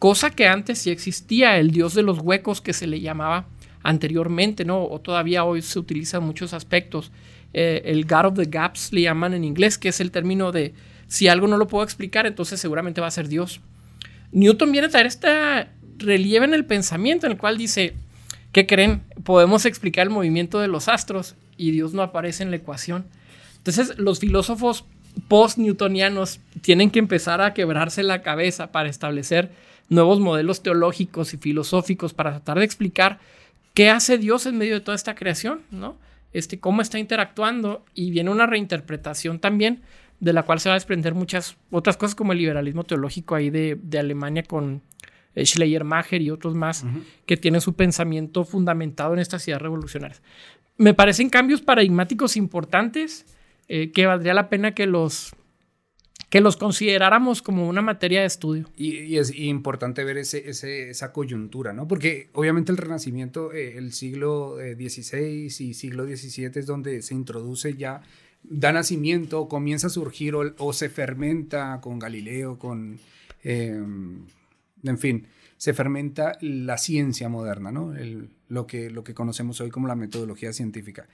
cosa 0.00 0.30
que 0.30 0.48
antes 0.48 0.78
sí 0.80 0.90
existía, 0.90 1.58
el 1.58 1.70
Dios 1.70 1.94
de 1.94 2.02
los 2.02 2.18
huecos 2.18 2.60
que 2.60 2.72
se 2.72 2.88
le 2.88 3.00
llamaba 3.00 3.46
anteriormente, 3.82 4.64
¿no? 4.64 4.84
O 4.84 5.00
todavía 5.00 5.44
hoy 5.44 5.62
se 5.62 5.78
utiliza 5.78 6.18
en 6.18 6.24
muchos 6.24 6.52
aspectos. 6.52 7.12
Eh, 7.52 7.82
el 7.86 8.04
God 8.04 8.26
of 8.26 8.34
the 8.34 8.44
Gaps 8.44 8.92
le 8.92 9.02
llaman 9.02 9.32
en 9.32 9.44
inglés, 9.44 9.78
que 9.78 9.88
es 9.88 10.00
el 10.00 10.10
término 10.10 10.52
de 10.52 10.74
si 11.06 11.28
algo 11.28 11.46
no 11.46 11.56
lo 11.56 11.66
puedo 11.66 11.84
explicar, 11.84 12.26
entonces 12.26 12.60
seguramente 12.60 13.00
va 13.00 13.06
a 13.06 13.12
ser 13.12 13.28
Dios. 13.28 13.60
Newton 14.32 14.72
viene 14.72 14.88
a 14.88 14.90
traer 14.90 15.06
este 15.06 15.28
relieve 15.96 16.44
en 16.44 16.54
el 16.54 16.64
pensamiento 16.64 17.26
en 17.26 17.32
el 17.32 17.38
cual 17.38 17.56
dice, 17.56 17.94
¿qué 18.52 18.66
creen? 18.66 19.02
Podemos 19.24 19.64
explicar 19.64 20.06
el 20.06 20.12
movimiento 20.12 20.60
de 20.60 20.68
los 20.68 20.88
astros 20.88 21.36
y 21.60 21.72
Dios 21.72 21.92
no 21.92 22.02
aparece 22.02 22.42
en 22.42 22.50
la 22.50 22.56
ecuación. 22.56 23.04
Entonces 23.58 23.98
los 23.98 24.18
filósofos 24.18 24.86
post-newtonianos 25.28 26.40
tienen 26.62 26.90
que 26.90 26.98
empezar 26.98 27.42
a 27.42 27.52
quebrarse 27.52 28.02
la 28.02 28.22
cabeza 28.22 28.72
para 28.72 28.88
establecer 28.88 29.50
nuevos 29.90 30.20
modelos 30.20 30.62
teológicos 30.62 31.34
y 31.34 31.36
filosóficos 31.36 32.14
para 32.14 32.30
tratar 32.30 32.60
de 32.60 32.64
explicar 32.64 33.18
qué 33.74 33.90
hace 33.90 34.16
Dios 34.16 34.46
en 34.46 34.56
medio 34.56 34.74
de 34.74 34.80
toda 34.80 34.94
esta 34.94 35.14
creación, 35.14 35.60
¿no? 35.70 35.98
Este, 36.32 36.60
cómo 36.60 36.80
está 36.80 36.98
interactuando 36.98 37.84
y 37.92 38.10
viene 38.10 38.30
una 38.30 38.46
reinterpretación 38.46 39.38
también 39.38 39.82
de 40.20 40.32
la 40.32 40.44
cual 40.44 40.60
se 40.60 40.68
va 40.68 40.74
a 40.74 40.78
desprender 40.78 41.14
muchas 41.14 41.56
otras 41.70 41.98
cosas 41.98 42.14
como 42.14 42.32
el 42.32 42.38
liberalismo 42.38 42.84
teológico 42.84 43.34
ahí 43.34 43.50
de, 43.50 43.78
Alemania 43.98 44.44
con 44.44 44.80
eh, 45.34 45.44
Schleiermacher 45.44 46.22
y 46.22 46.30
otros 46.30 46.54
más 46.54 46.86
que 47.26 47.36
tienen 47.36 47.60
su 47.60 47.74
pensamiento 47.74 48.44
fundamentado 48.44 49.12
en 49.12 49.18
estas 49.18 49.46
ideas 49.48 49.60
revolucionarias 49.60 50.22
me 50.80 50.94
parecen 50.94 51.28
cambios 51.28 51.60
paradigmáticos 51.60 52.38
importantes 52.38 53.26
eh, 53.68 53.92
que 53.92 54.06
valdría 54.06 54.32
la 54.32 54.48
pena 54.48 54.74
que 54.74 54.86
los, 54.86 55.36
que 56.30 56.40
los 56.40 56.56
consideráramos 56.56 57.42
como 57.42 57.68
una 57.68 57.82
materia 57.82 58.20
de 58.20 58.26
estudio. 58.26 58.66
Y, 58.78 59.18
es 59.18 59.36
importante 59.36 60.04
ver 60.04 60.16
ese, 60.16 60.48
esa 60.48 61.12
coyuntura, 61.12 61.74
¿no? 61.74 61.86
Porque 61.86 62.30
obviamente 62.32 62.72
el 62.72 62.78
Renacimiento, 62.78 63.52
eh, 63.52 63.76
el 63.76 63.92
siglo 63.92 64.56
XVI 64.56 65.18
eh, 65.18 65.46
y 65.58 65.74
siglo 65.74 66.06
XVII 66.06 66.50
es 66.54 66.66
donde 66.66 67.02
se 67.02 67.14
introduce 67.14 67.74
ya, 67.74 68.00
da 68.42 68.72
nacimiento, 68.72 69.48
comienza 69.48 69.88
a 69.88 69.90
surgir 69.90 70.34
o, 70.34 70.72
se 70.72 70.88
fermenta 70.88 71.78
con 71.82 71.98
Galileo, 71.98 72.58
con, 72.58 72.98
en 73.44 74.98
fin, 74.98 75.26
se 75.60 75.74
fermenta 75.74 76.38
la 76.40 76.78
ciencia 76.78 77.28
moderna, 77.28 77.70
¿no? 77.70 77.92
lo, 78.48 78.66
que, 78.66 78.88
lo 78.88 79.04
que 79.04 79.12
conocemos 79.12 79.60
hoy 79.60 79.68
como 79.68 79.88
la 79.88 79.94
metodología 79.94 80.54
científica. 80.54 81.06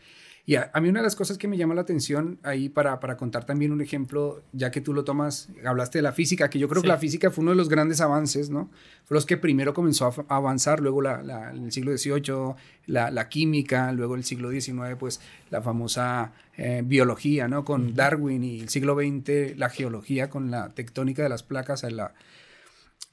Y 0.44 0.54
a, 0.54 0.70
mí 0.80 0.88
una 0.88 1.00
de 1.00 1.04
las 1.04 1.16
cosas 1.16 1.36
que 1.36 1.48
me 1.48 1.56
llama 1.56 1.74
la 1.74 1.80
atención 1.80 2.38
ahí 2.44 2.68
para, 2.68 3.00
para, 3.00 3.16
contar 3.16 3.44
también 3.44 3.72
un 3.72 3.80
ejemplo, 3.80 4.44
ya 4.52 4.70
que 4.70 4.80
tú 4.80 4.94
lo 4.94 5.02
tomas, 5.02 5.48
hablaste 5.64 5.98
de 5.98 6.02
la 6.02 6.12
física, 6.12 6.48
que 6.48 6.60
yo 6.60 6.68
creo 6.68 6.80
que 6.80 6.86
la 6.86 6.96
física 6.96 7.32
fue 7.32 7.42
uno 7.42 7.50
de 7.50 7.56
los 7.56 7.68
grandes 7.68 8.00
avances, 8.00 8.48
¿no? 8.48 8.70
Fue 9.04 9.16
los 9.16 9.26
que 9.26 9.36
primero 9.36 9.74
comenzó 9.74 10.06
a, 10.28 10.36
avanzar, 10.36 10.78
luego 10.78 11.02
la, 11.02 11.50
en 11.50 11.64
el 11.64 11.72
siglo 11.72 11.98
XVIII 11.98 12.54
la, 12.86 13.28
química, 13.28 13.90
luego 13.90 14.14
el 14.14 14.22
siglo 14.22 14.52
XIX, 14.52 14.94
pues 14.96 15.20
la 15.50 15.60
famosa 15.60 16.34
eh, 16.56 16.82
biología, 16.84 17.48
¿no? 17.48 17.64
Con 17.64 17.96
Darwin 17.96 18.44
y 18.44 18.60
el 18.60 18.68
siglo 18.68 18.94
XX 18.94 19.58
la 19.58 19.70
geología 19.70 20.30
con 20.30 20.52
la 20.52 20.72
tectónica 20.72 21.24
de 21.24 21.30
las 21.30 21.42
placas, 21.42 21.82
la, 21.90 22.14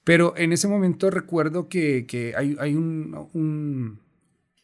pero 0.03 0.33
en 0.37 0.51
ese 0.51 0.67
momento 0.67 1.09
recuerdo 1.09 1.69
que, 1.69 2.33
hay, 2.35 2.75
un, 2.75 3.99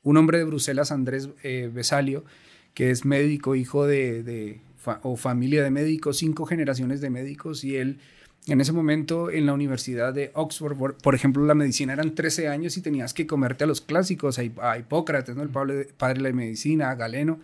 hombre 0.04 0.38
de 0.38 0.44
Bruselas, 0.44 0.92
Andrés 0.92 1.30
eh, 1.44 1.70
Besalio, 1.74 2.26
que 2.74 2.92
es 2.92 3.06
médico, 3.06 3.56
hijo 3.56 3.88
de, 3.88 4.62
o 5.04 5.16
familia 5.16 5.64
de 5.64 5.72
médicos, 5.72 6.18
cinco 6.18 6.46
generaciones 6.46 7.02
de 7.02 7.10
médicos, 7.10 7.64
y 7.64 7.78
él 7.78 8.00
en 8.48 8.62
ese 8.62 8.72
momento 8.72 9.30
en 9.30 9.46
la 9.46 9.54
Universidad 9.54 10.14
de 10.14 10.32
Oxford, 10.34 10.76
por, 11.02 11.16
ejemplo, 11.16 11.46
la 11.46 11.56
medicina 11.56 11.94
eran 11.94 12.16
13 12.16 12.48
años 12.48 12.78
y 12.78 12.82
tenías 12.82 13.14
que 13.14 13.28
comerte 13.28 13.64
a 13.64 13.68
los 13.68 13.82
clásicos, 13.82 14.40
a, 14.40 14.78
Hipócrates, 14.78 15.36
¿no? 15.36 15.44
el 15.44 15.50
padre, 15.50 15.88
padre 15.98 16.16
de 16.16 16.30
la 16.30 16.36
medicina, 16.36 16.90
a 16.90 16.96
Galeno. 16.96 17.40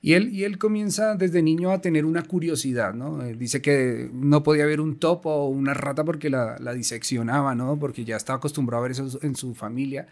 Y 0.00 0.12
él, 0.12 0.32
y 0.32 0.44
él 0.44 0.58
comienza 0.58 1.16
desde 1.16 1.42
niño 1.42 1.72
a 1.72 1.80
tener 1.80 2.04
una 2.04 2.22
curiosidad, 2.22 2.94
¿no? 2.94 3.18
dice 3.24 3.60
que 3.60 4.08
no 4.12 4.44
podía 4.44 4.64
ver 4.64 4.80
un 4.80 4.98
topo 4.98 5.30
o 5.30 5.48
una 5.48 5.74
rata 5.74 6.04
porque 6.04 6.30
la, 6.30 6.56
la 6.60 6.72
diseccionaba, 6.72 7.56
¿no? 7.56 7.78
Porque 7.80 8.04
ya 8.04 8.16
estaba 8.16 8.36
acostumbrado 8.36 8.84
a 8.84 8.88
ver 8.88 8.92
eso 8.92 9.18
en 9.22 9.34
su 9.34 9.56
familia. 9.56 10.06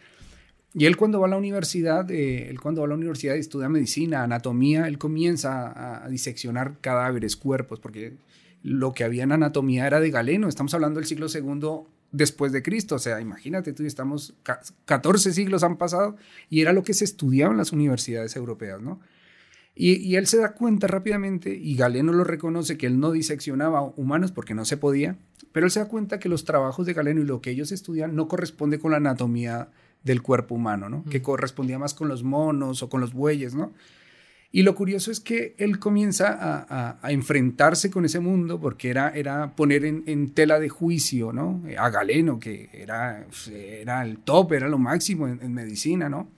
Y 0.78 0.84
él 0.84 0.98
cuando 0.98 1.20
va 1.20 1.26
a 1.26 1.30
la 1.30 1.38
universidad, 1.38 2.10
eh, 2.10 2.50
él 2.50 2.60
cuando 2.60 2.82
va 2.82 2.86
a 2.86 2.88
la 2.88 2.96
universidad 2.96 3.34
y 3.34 3.38
estudia 3.38 3.66
medicina, 3.70 4.22
anatomía, 4.22 4.88
él 4.88 4.98
comienza 4.98 6.04
a, 6.04 6.08
diseccionar 6.10 6.78
cadáveres, 6.82 7.34
cuerpos, 7.34 7.80
porque 7.80 8.18
lo 8.62 8.92
que 8.92 9.02
había 9.02 9.22
en 9.22 9.32
anatomía 9.32 9.86
era 9.86 10.00
de 10.00 10.10
Galeno. 10.10 10.48
Estamos 10.48 10.74
hablando 10.74 11.00
del 11.00 11.06
siglo 11.06 11.28
II 11.32 11.86
después 12.12 12.52
de 12.52 12.62
Cristo. 12.62 12.96
O 12.96 12.98
sea, 12.98 13.22
imagínate 13.22 13.72
tú, 13.72 13.84
estamos 13.84 14.34
14 14.84 15.32
siglos 15.32 15.62
han 15.62 15.78
pasado 15.78 16.16
y 16.50 16.60
era 16.60 16.74
lo 16.74 16.82
que 16.82 16.92
se 16.92 17.06
estudiaba 17.06 17.52
en 17.52 17.58
las 17.58 17.72
universidades 17.72 18.36
europeas, 18.36 18.82
¿no? 18.82 19.00
Y, 19.78 19.96
y, 19.96 20.16
él 20.16 20.26
se 20.26 20.38
da 20.38 20.54
cuenta 20.54 20.86
rápidamente, 20.86 21.54
y 21.54 21.76
Galeno 21.76 22.12
lo 22.12 22.24
reconoce, 22.24 22.78
que 22.78 22.86
él 22.86 22.98
no 22.98 23.12
diseccionaba 23.12 23.82
humanos 23.82 24.32
porque 24.32 24.54
no 24.54 24.64
se 24.64 24.78
podía, 24.78 25.16
pero 25.52 25.66
él 25.66 25.70
se 25.70 25.80
da 25.80 25.88
cuenta 25.88 26.18
que 26.18 26.30
los 26.30 26.44
trabajos 26.44 26.86
de 26.86 26.94
Galeno 26.94 27.20
y 27.20 27.24
lo 27.24 27.42
que 27.42 27.50
ellos 27.50 27.72
estudian 27.72 28.16
no 28.16 28.26
corresponde 28.26 28.78
con 28.78 28.92
la 28.92 28.96
anatomía 28.96 29.68
del 30.02 30.22
cuerpo 30.22 30.54
humano, 30.54 30.88
¿no? 30.88 31.04
Que 31.04 31.20
correspondía 31.20 31.78
más 31.78 31.92
con 31.92 32.08
los 32.08 32.22
monos 32.22 32.82
o 32.82 32.88
con 32.88 33.00
los 33.00 33.12
bueyes, 33.12 33.54
¿no? 33.54 33.72
Y 34.52 34.62
lo 34.62 34.74
curioso 34.74 35.10
es 35.10 35.20
que 35.20 35.54
él 35.58 35.78
comienza 35.78 36.66
a, 36.70 37.10
enfrentarse 37.10 37.90
con 37.90 38.04
ese 38.04 38.20
mundo 38.20 38.60
porque 38.60 38.88
era, 38.88 39.10
era 39.10 39.54
poner 39.54 39.84
en, 39.84 40.30
tela 40.30 40.58
de 40.58 40.68
juicio, 40.68 41.32
¿no? 41.32 41.62
A 41.78 41.90
Galeno, 41.90 42.38
que 42.38 42.70
era, 42.72 43.26
era 43.50 44.02
el 44.02 44.18
top, 44.18 44.54
era 44.54 44.68
lo 44.68 44.78
máximo 44.78 45.28
en, 45.28 45.52
medicina, 45.52 46.08
¿no? 46.08 46.28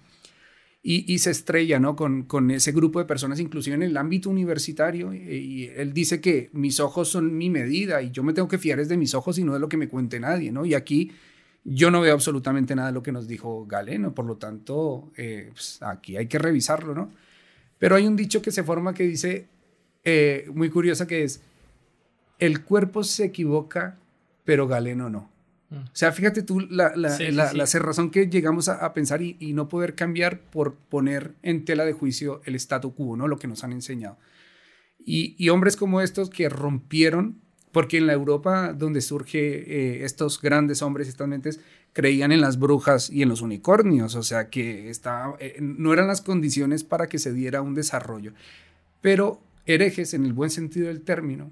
Y, 0.90 1.18
se 1.18 1.32
estrella, 1.32 1.78
¿no? 1.78 1.96
Con, 1.96 2.22
con, 2.22 2.50
ese 2.50 2.72
grupo 2.72 2.98
de 2.98 3.04
personas, 3.04 3.40
inclusive 3.40 3.76
en 3.76 3.82
el 3.82 3.94
ámbito 3.98 4.30
universitario. 4.30 5.12
Y, 5.12 5.18
y, 5.18 5.64
él 5.76 5.92
dice 5.92 6.22
que 6.22 6.48
mis 6.54 6.80
ojos 6.80 7.10
son 7.10 7.36
mi 7.36 7.50
medida 7.50 8.00
y 8.00 8.10
yo 8.10 8.22
me 8.22 8.32
tengo 8.32 8.48
que 8.48 8.56
fiar 8.56 8.80
es 8.80 8.88
de 8.88 8.96
mis 8.96 9.12
ojos 9.14 9.38
y 9.38 9.44
no 9.44 9.52
de 9.52 9.60
lo 9.60 9.68
que 9.68 9.76
me 9.76 9.88
cuente 9.88 10.18
nadie, 10.18 10.50
¿no? 10.50 10.64
Y 10.64 10.72
aquí 10.72 11.12
yo 11.64 11.90
no 11.90 12.00
veo 12.00 12.14
absolutamente 12.14 12.74
nada 12.74 12.88
de 12.88 12.94
lo 12.94 13.02
que 13.02 13.12
nos 13.12 13.28
dijo 13.28 13.66
Galeno, 13.66 14.14
por 14.14 14.24
lo 14.24 14.36
tanto, 14.36 15.10
eh, 15.16 15.50
pues, 15.52 15.82
aquí 15.82 16.16
hay 16.16 16.26
que 16.26 16.38
revisarlo, 16.38 16.94
¿no? 16.94 17.10
Pero 17.78 17.94
hay 17.94 18.06
un 18.06 18.16
dicho 18.16 18.40
que 18.40 18.50
se 18.50 18.64
forma 18.64 18.94
que 18.94 19.04
dice, 19.04 19.46
eh, 20.04 20.48
muy 20.54 20.70
curiosa, 20.70 21.06
que 21.06 21.24
es, 21.24 21.42
el 22.38 22.64
cuerpo 22.64 23.04
se 23.04 23.26
equivoca, 23.26 23.98
pero 24.44 24.66
Galeno 24.66 25.10
no. 25.10 25.28
Mm. 25.70 25.76
O 25.76 25.90
sea, 25.92 26.12
fíjate 26.12 26.42
tú 26.42 26.60
la, 26.60 26.92
la, 26.96 27.66
cerrazón 27.66 28.10
que 28.10 28.28
llegamos 28.28 28.68
a, 28.68 28.92
pensar 28.94 29.22
y, 29.22 29.36
no 29.52 29.68
poder 29.68 29.94
cambiar 29.94 30.40
por 30.40 30.74
poner 30.74 31.34
en 31.42 31.64
tela 31.64 31.84
de 31.84 31.92
juicio 31.92 32.40
el 32.44 32.54
statu 32.54 32.94
quo, 32.94 33.16
¿no? 33.16 33.28
Lo 33.28 33.38
que 33.38 33.48
nos 33.48 33.64
han 33.64 33.72
enseñado. 33.72 34.18
Y, 35.04 35.34
y 35.38 35.48
hombres 35.50 35.76
como 35.76 36.00
estos 36.00 36.30
que 36.30 36.48
rompieron 36.48 37.40
porque 37.72 37.98
en 37.98 38.06
la 38.06 38.12
Europa 38.12 38.72
donde 38.72 39.00
surge 39.00 39.38
eh, 39.38 40.04
estos 40.04 40.40
grandes 40.40 40.82
hombres, 40.82 41.08
estas 41.08 41.28
mentes, 41.28 41.60
creían 41.92 42.32
en 42.32 42.40
las 42.40 42.58
brujas 42.58 43.10
y 43.10 43.22
en 43.22 43.28
los 43.28 43.42
unicornios, 43.42 44.14
o 44.14 44.22
sea 44.22 44.50
que 44.50 44.90
estaba, 44.90 45.36
eh, 45.38 45.56
no 45.60 45.92
eran 45.92 46.06
las 46.06 46.20
condiciones 46.20 46.84
para 46.84 47.08
que 47.08 47.18
se 47.18 47.32
diera 47.32 47.62
un 47.62 47.74
desarrollo. 47.74 48.32
Pero 49.00 49.40
herejes, 49.66 50.14
en 50.14 50.24
el 50.24 50.32
buen 50.32 50.50
sentido 50.50 50.88
del 50.88 51.02
término, 51.02 51.50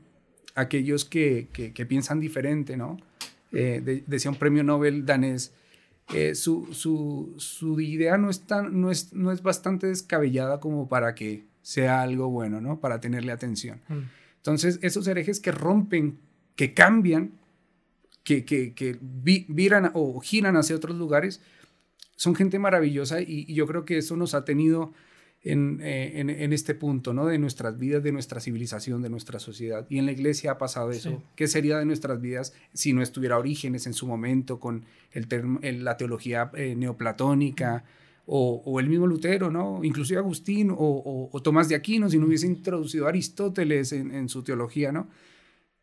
aquellos 0.54 1.04
que, 1.04 1.48
que, 1.52 1.86
piensan 1.86 2.18
diferente, 2.18 2.76
¿no? 2.76 2.96
Eh, 3.52 4.02
decía 4.06 4.30
un 4.30 4.36
premio 4.36 4.62
Nobel 4.64 5.06
danés, 5.06 5.52
su, 6.34 6.68
su, 6.72 7.34
su, 7.38 7.80
idea 7.80 8.16
no 8.16 8.30
es, 8.30 8.46
tan, 8.46 8.80
no, 8.80 8.90
es, 8.90 9.12
no 9.12 9.32
es 9.32 9.42
bastante 9.42 9.88
descabellada 9.88 10.60
como 10.60 10.88
para 10.88 11.14
que 11.14 11.46
sea 11.62 12.02
algo 12.02 12.28
bueno, 12.28 12.60
¿no? 12.60 12.78
Para 12.78 13.00
tenerle 13.00 13.32
atención. 13.32 13.80
Mm. 13.88 14.02
Entonces, 14.36 14.78
esos 14.82 15.08
herejes 15.08 15.40
que 15.40 15.50
rompen, 15.50 16.18
que 16.54 16.74
cambian, 16.74 17.32
que, 18.22 18.44
que, 18.44 18.74
que 18.74 18.98
viran 19.00 19.90
o 19.94 20.20
giran 20.20 20.56
hacia 20.56 20.76
otros 20.76 20.96
lugares, 20.96 21.40
son 22.16 22.34
gente 22.34 22.58
maravillosa 22.58 23.20
y, 23.20 23.52
yo 23.52 23.66
creo 23.66 23.84
que 23.84 23.98
eso 23.98 24.16
nos 24.16 24.34
ha 24.34 24.44
tenido 24.44 24.92
en, 25.46 25.80
eh, 25.80 26.12
en, 26.18 26.52
este 26.52 26.74
punto, 26.74 27.14
¿no? 27.14 27.26
De 27.26 27.38
nuestras 27.38 27.78
vidas, 27.78 28.02
de 28.02 28.10
nuestra 28.10 28.40
civilización, 28.40 29.00
de 29.00 29.08
nuestra 29.08 29.38
sociedad. 29.38 29.86
Y 29.88 29.98
en 29.98 30.06
la 30.06 30.12
iglesia 30.12 30.52
ha 30.52 30.58
pasado 30.58 30.90
eso. 30.90 31.22
¿Qué 31.36 31.46
sería 31.46 31.78
de 31.78 31.84
nuestras 31.84 32.20
vidas 32.20 32.52
si 32.72 32.92
no 32.92 33.00
estuviera 33.00 33.38
Orígenes 33.38 33.86
en 33.86 33.94
su 33.94 34.08
momento 34.08 34.58
con 34.58 34.84
el, 35.12 35.84
la 35.84 35.96
teología 35.96 36.50
eh, 36.54 36.74
neoplatónica? 36.76 37.84
o, 38.28 38.80
el 38.80 38.88
mismo 38.88 39.06
Lutero, 39.06 39.52
¿no? 39.52 39.84
Inclusive 39.84 40.18
Agustín 40.18 40.74
o, 40.76 41.40
Tomás 41.44 41.68
de 41.68 41.76
Aquino, 41.76 42.10
si 42.10 42.18
no 42.18 42.26
hubiese 42.26 42.48
introducido 42.48 43.06
a 43.06 43.10
Aristóteles 43.10 43.92
en, 43.92 44.28
su 44.28 44.42
teología, 44.42 44.90
¿no? 44.90 45.06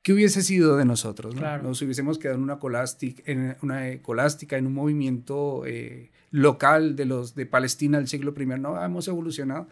¿Qué 0.03 0.11
hubiese 0.11 0.43
sido 0.43 0.75
de 0.75 0.83
nosotros? 0.83 1.33
¿no? 1.33 1.57
Nos 1.59 1.81
hubiésemos 1.81 2.17
quedado 2.17 2.37
en 2.37 2.43
una, 2.43 2.59
colástica, 2.59 3.23
en 3.25 3.55
una 3.61 3.97
colástica, 4.01 4.57
en 4.57 4.67
un 4.67 4.73
movimiento 4.73 5.65
eh, 5.65 6.11
local 6.29 6.97
de 6.97 7.05
los 7.05 7.35
de 7.35 7.45
Palestina 7.45 7.97
del 7.99 8.09
siglo 8.09 8.33
I. 8.37 8.45
No, 8.45 8.83
hemos 8.83 9.07
evolucionado. 9.07 9.67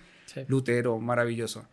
Lutero, 0.48 0.98
maravilloso. 1.00 1.65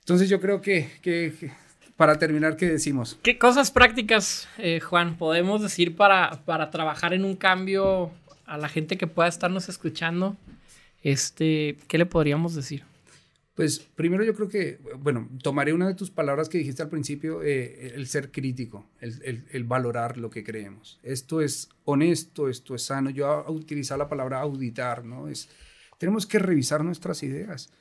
Entonces 0.00 0.28
yo 0.28 0.40
creo 0.40 0.60
que, 0.60 0.90
que, 1.00 1.50
para 1.96 2.18
terminar, 2.18 2.56
¿qué 2.56 2.66
decimos? 2.68 3.18
¿Qué 3.22 3.38
cosas 3.38 3.70
prácticas, 3.70 4.46
eh, 4.58 4.80
Juan, 4.80 5.16
podemos 5.16 5.62
decir 5.62 5.96
para, 5.96 6.44
para 6.44 6.70
trabajar 6.70 7.14
en 7.14 7.24
un 7.24 7.34
cambio 7.34 8.10
a 8.44 8.58
la 8.58 8.68
gente 8.68 8.98
que 8.98 9.06
pueda 9.06 9.28
estarnos 9.28 9.70
escuchando, 9.70 10.36
este, 11.02 11.78
¿qué 11.88 11.96
le 11.96 12.04
podríamos 12.04 12.54
decir? 12.54 12.84
Pues 13.56 13.78
primero 13.78 14.22
yo 14.22 14.34
creo 14.34 14.48
que, 14.50 14.78
bueno, 14.98 15.30
tomaré 15.42 15.72
una 15.72 15.88
de 15.88 15.94
tus 15.94 16.10
palabras 16.10 16.50
que 16.50 16.58
dijiste 16.58 16.82
al 16.82 16.90
principio, 16.90 17.42
eh, 17.42 17.94
el 17.94 18.06
ser 18.06 18.30
crítico, 18.30 18.86
el, 19.00 19.64
valorar 19.64 20.18
lo 20.18 20.28
que 20.28 20.44
creemos. 20.44 21.00
Esto 21.02 21.40
es 21.40 21.70
honesto, 21.86 22.50
esto 22.50 22.74
es 22.74 22.82
sano. 22.82 23.08
Yo 23.08 23.46
utilizar 23.48 23.96
la 23.96 24.10
palabra 24.10 24.40
auditar, 24.40 25.06
¿no? 25.06 25.28
Es, 25.28 25.48
tenemos 25.96 26.26
que 26.26 26.38
revisar 26.38 26.84
nuestras 26.84 27.22
ideas 27.22 27.72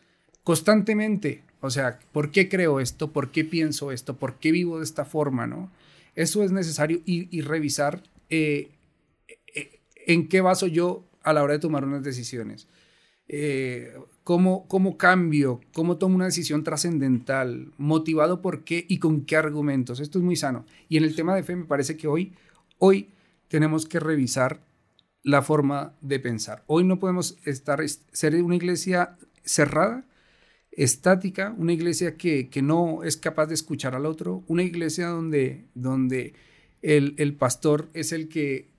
constantemente. 0.46 1.44
O 1.60 1.70
sea, 1.70 2.00
¿por 2.14 2.32
qué 2.32 2.48
creo 2.48 2.80
esto? 2.80 3.12
¿Por 3.12 3.32
qué 3.32 3.44
pienso 3.44 3.92
esto? 3.92 4.16
¿Por 4.16 4.40
qué 4.40 4.54
vivo 4.54 4.78
de 4.78 4.86
esta 4.86 5.04
forma? 5.04 5.46
¿no? 5.46 5.74
Eso 6.16 6.42
es 6.44 6.54
necesario 6.54 7.02
y, 7.04 7.42
revisar 7.42 8.02
eh, 8.30 8.72
en 10.06 10.30
qué 10.30 10.40
baso 10.40 10.68
yo 10.68 11.04
a 11.22 11.34
la 11.34 11.44
hora 11.44 11.54
de 11.54 11.60
tomar 11.60 11.84
unas 11.84 12.04
decisiones. 12.04 12.70
Eh, 13.28 13.94
¿cómo, 14.26 14.68
¿Cómo 14.68 14.98
cambio? 14.98 15.62
¿Cómo 15.72 15.98
tomo 15.98 16.16
una 16.16 16.26
decisión 16.26 16.64
trascendental? 16.64 17.72
¿Motivado 17.78 18.42
por 18.42 18.66
qué 18.66 18.84
y 18.90 18.98
con 18.98 19.22
qué 19.22 19.38
argumentos? 19.38 20.02
Esto 20.02 20.18
es 20.18 20.26
muy 20.26 20.36
sano. 20.36 20.66
Y 20.90 20.98
en 20.98 21.04
el 21.04 21.16
tema 21.16 21.36
de 21.36 21.44
fe 21.44 21.56
me 21.56 21.66
parece 21.66 21.96
que 21.96 22.08
hoy, 22.08 22.34
hoy 22.80 23.12
tenemos 23.48 23.86
que 23.86 24.00
revisar 24.00 24.66
la 25.22 25.44
forma 25.44 25.94
de 26.02 26.20
pensar. 26.20 26.64
Hoy 26.66 26.84
no 26.84 27.00
podemos 27.00 27.38
estar, 27.46 27.80
ser 27.88 28.44
una 28.44 28.56
iglesia 28.56 29.16
cerrada, 29.44 30.06
estática, 30.72 31.54
una 31.58 31.74
iglesia 31.74 32.18
que, 32.18 32.50
que 32.50 32.64
no 32.64 33.04
es 33.04 33.18
capaz 33.18 33.46
de 33.46 33.54
escuchar 33.54 33.94
al 33.94 34.08
otro, 34.08 34.44
una 34.48 34.64
iglesia 34.64 35.08
donde, 35.08 35.68
donde 35.76 36.34
el, 36.82 37.14
el 37.20 37.36
pastor 37.36 37.90
es 37.94 38.12
el 38.12 38.28
que 38.28 38.75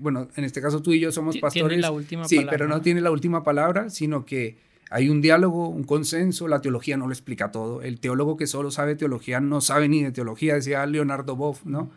bueno, 0.00 0.28
en 0.36 0.44
este 0.44 0.60
caso 0.60 0.82
tú 0.82 0.92
y 0.92 1.00
yo 1.00 1.12
somos 1.12 1.36
pastores. 1.38 1.68
Tiene 1.68 1.82
la 1.82 1.90
última 1.90 2.26
sí, 2.26 2.46
pero 2.48 2.66
no 2.66 2.80
tiene 2.80 3.00
la 3.00 3.10
última 3.10 3.42
palabra, 3.42 3.90
sino 3.90 4.24
que 4.24 4.56
hay 4.90 5.10
un 5.10 5.20
diálogo, 5.20 5.68
un 5.68 5.84
consenso, 5.84 6.48
la 6.48 6.60
teología 6.60 6.96
no 6.96 7.06
lo 7.06 7.12
explica 7.12 7.50
todo. 7.50 7.82
El 7.82 8.00
teólogo 8.00 8.36
que 8.36 8.46
solo 8.46 8.70
sabe 8.70 8.96
teología 8.96 9.40
no 9.40 9.60
sabe 9.60 9.88
ni 9.88 10.02
de 10.02 10.12
teología, 10.12 10.54
decía 10.54 10.86
Leonardo 10.86 11.36
Boff, 11.36 11.66
¿no? 11.66 11.90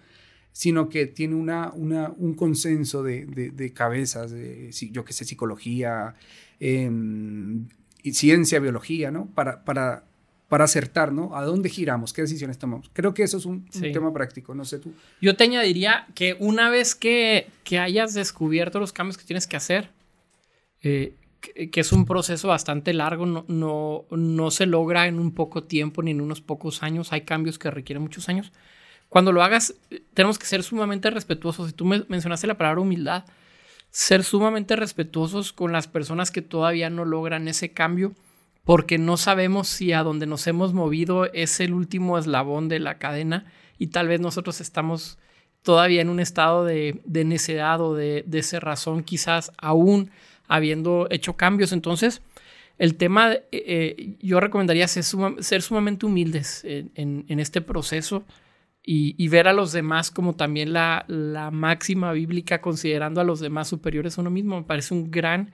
Sino 0.51 0.89
que 0.89 1.05
tiene 1.05 1.36
una, 1.36 1.71
una, 1.73 2.13
un 2.17 2.34
consenso 2.34 3.03
de, 3.03 3.25
de, 3.25 3.73
cabezas, 3.73 4.31
de, 4.31 4.71
yo 4.91 5.05
qué 5.05 5.13
sé, 5.13 5.23
psicología, 5.23 6.15
em, 6.60 7.69
ciencia, 8.03 8.60
biología, 8.60 9.12
¿no? 9.12 9.27
Para, 9.34 9.63
para 9.63 10.03
para 10.52 10.66
acertar, 10.66 11.14
¿no? 11.14 11.34
¿A 11.34 11.46
dónde 11.46 11.70
giramos? 11.70 12.12
¿Qué 12.12 12.24
decisiones 12.24 12.58
tomamos? 12.58 12.92
Creo 12.92 13.14
que 13.14 13.24
eso 13.24 13.38
es 13.38 13.46
un, 13.46 13.70
tema 13.70 14.12
práctico, 14.12 14.54
no 14.54 14.66
sé 14.66 14.80
tú. 14.80 14.92
Yo 15.22 15.38
te 15.38 15.46
añadiría 15.46 16.08
que 16.14 16.36
una 16.40 16.70
vez 16.70 16.94
que, 16.94 17.48
que 17.64 17.80
hayas 17.80 18.14
descubierto 18.14 18.78
los 18.78 18.92
cambios 18.92 19.18
que 19.18 19.24
tienes 19.24 19.48
que 19.48 19.56
hacer, 19.56 19.92
eh, 20.82 21.16
que, 21.40 21.80
es 21.80 21.94
un 21.94 22.06
proceso 22.06 22.50
bastante 22.50 22.92
largo, 22.92 23.26
no, 23.26 23.46
no, 23.48 24.04
no 24.12 24.52
se 24.52 24.66
logra 24.66 25.08
en 25.08 25.20
un 25.20 25.32
poco 25.32 25.64
tiempo 25.64 26.04
ni 26.04 26.12
en 26.12 26.20
unos 26.20 26.42
pocos 26.42 26.84
años, 26.84 27.14
hay 27.14 27.22
cambios 27.22 27.58
que 27.58 27.72
requieren 27.72 28.04
muchos 28.04 28.28
años. 28.28 28.52
Cuando 29.08 29.32
lo 29.32 29.44
hagas, 29.44 29.76
tenemos 30.14 30.38
que 30.38 30.48
ser 30.48 30.64
sumamente 30.64 31.10
respetuosos. 31.12 31.68
Si 31.68 31.74
tú 31.74 31.86
mencionaste 31.86 32.45
la 32.45 32.58
palabra 32.58 32.82
humildad, 32.82 33.24
ser 33.89 34.26
sumamente 34.26 34.76
respetuosos 34.76 35.54
con 35.54 35.72
las 35.72 35.88
personas 35.88 36.30
que 36.30 36.41
todavía 36.41 36.89
no 36.89 37.06
logran 37.06 37.47
ese 37.47 37.72
cambio 37.72 38.12
porque 38.64 38.97
no 38.97 39.18
sabemos 39.18 39.68
si 39.68 39.91
a 39.93 40.03
donde 40.03 40.26
nos 40.26 40.45
hemos 40.47 40.74
movido 40.74 41.32
es 41.34 41.59
el 41.59 41.74
último 41.74 42.18
eslabón 42.18 42.70
de 42.70 42.80
la 42.80 42.97
cadena 42.97 43.45
y 43.78 43.88
tal 43.88 44.07
vez 44.07 44.20
nosotros 44.20 44.62
estamos 44.62 45.18
todavía 45.64 46.01
en 46.01 46.09
un 46.09 46.20
estado 46.20 46.66
de, 46.66 47.01
necedad 47.05 47.82
o 47.82 47.95
de, 47.95 48.43
cerrazón, 48.43 49.03
quizás 49.03 49.51
aún 49.57 50.12
habiendo 50.47 51.07
hecho 51.09 51.36
cambios. 51.36 51.72
Entonces, 51.72 52.22
el 52.78 52.95
tema, 52.95 53.34
eh, 53.34 53.45
eh, 53.51 54.18
yo 54.20 54.39
recomendaría 54.39 54.88
ser, 54.88 55.62
sumamente 55.62 56.05
humildes 56.05 56.64
en, 56.64 57.39
este 57.39 57.62
proceso, 57.62 58.26
y, 58.84 59.28
ver 59.28 59.47
a 59.47 59.53
los 59.53 59.72
demás 59.72 60.09
como 60.09 60.34
también 60.34 60.74
la, 60.74 61.05
la, 61.07 61.51
máxima 61.51 62.12
bíblica, 62.14 62.62
considerando 62.62 63.22
a 63.22 63.24
los 63.24 63.39
demás 63.39 63.68
superiores 63.68 64.18
a 64.18 64.22
uno 64.22 64.32
mismo, 64.32 64.57
me 64.57 64.66
parece 64.66 64.95
un 64.95 65.12
gran 65.12 65.51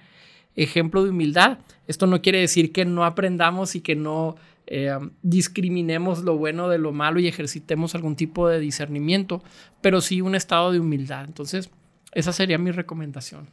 ejemplo 0.57 1.03
de 1.03 1.11
humildad. 1.11 1.59
Esto 1.87 2.07
no 2.07 2.21
quiere 2.21 2.39
decir 2.39 2.73
que 2.73 2.83
no 2.83 3.05
aprendamos 3.05 3.75
y 3.75 3.81
que 3.81 3.95
no 3.95 4.35
eh, 4.65 4.91
discriminemos 5.21 6.23
lo 6.23 6.37
bueno 6.37 6.67
de 6.67 6.77
lo 6.77 6.91
malo 6.91 7.19
y 7.21 7.27
ejercitemos 7.27 7.95
algún 7.95 8.17
tipo 8.17 8.49
de 8.49 8.59
discernimiento, 8.59 9.41
pero 9.81 10.01
sí 10.01 10.19
un 10.19 10.35
estado 10.35 10.73
de 10.73 10.79
humildad. 10.81 11.23
Entonces, 11.25 11.69
esa 12.11 12.33
sería 12.33 12.57
mi 12.57 12.71
recomendación. 12.71 13.49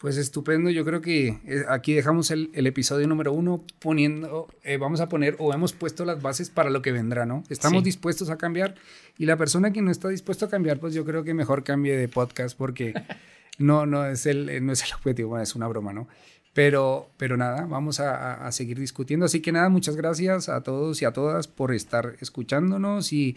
Pues 0.00 0.16
estupendo, 0.16 0.70
yo 0.70 0.82
creo 0.86 1.02
que 1.02 1.28
eh, 1.44 1.64
aquí 1.68 1.92
dejamos 1.92 2.30
el, 2.30 2.50
episodio 2.54 3.06
número 3.06 3.34
uno 3.34 3.62
poniendo, 3.80 4.48
eh, 4.64 4.78
vamos 4.78 5.02
a 5.02 5.10
poner 5.10 5.36
o 5.38 5.52
hemos 5.52 5.74
puesto 5.74 6.06
las 6.06 6.22
bases 6.22 6.48
para 6.48 6.70
lo 6.70 6.80
que 6.80 6.90
vendrá, 6.90 7.26
¿no? 7.26 7.44
Estamos 7.50 7.84
dispuestos 7.84 8.30
a 8.30 8.38
cambiar 8.38 8.76
y 9.18 9.26
la 9.26 9.36
persona 9.36 9.74
que 9.74 9.82
no 9.82 9.90
está 9.90 10.08
dispuesto 10.08 10.46
a 10.46 10.48
cambiar, 10.48 10.80
pues 10.80 10.94
yo 10.94 11.04
creo 11.04 11.22
que 11.22 11.34
mejor 11.34 11.64
cambie 11.64 11.98
de 11.98 12.08
podcast 12.08 12.56
porque 12.56 12.94
no, 13.60 13.86
no, 13.86 14.06
es, 14.06 14.26
el, 14.26 14.64
no 14.64 14.72
es 14.72 14.84
el 14.84 14.94
objetivo, 14.94 15.30
bueno, 15.30 15.42
es 15.42 15.54
una 15.54 15.68
broma, 15.68 15.92
¿no? 15.92 16.08
Pero, 16.52 17.10
pero 17.16 17.36
nada, 17.36 17.64
vamos 17.66 18.00
a, 18.00 18.46
a 18.46 18.50
seguir 18.50 18.78
discutiendo. 18.78 19.26
Así 19.26 19.40
que 19.40 19.52
nada, 19.52 19.68
muchas 19.68 19.94
gracias 19.94 20.48
a 20.48 20.62
todos 20.62 21.00
y 21.00 21.04
a 21.04 21.12
todas 21.12 21.46
por 21.46 21.72
estar 21.72 22.16
escuchándonos 22.20 23.12
y 23.12 23.36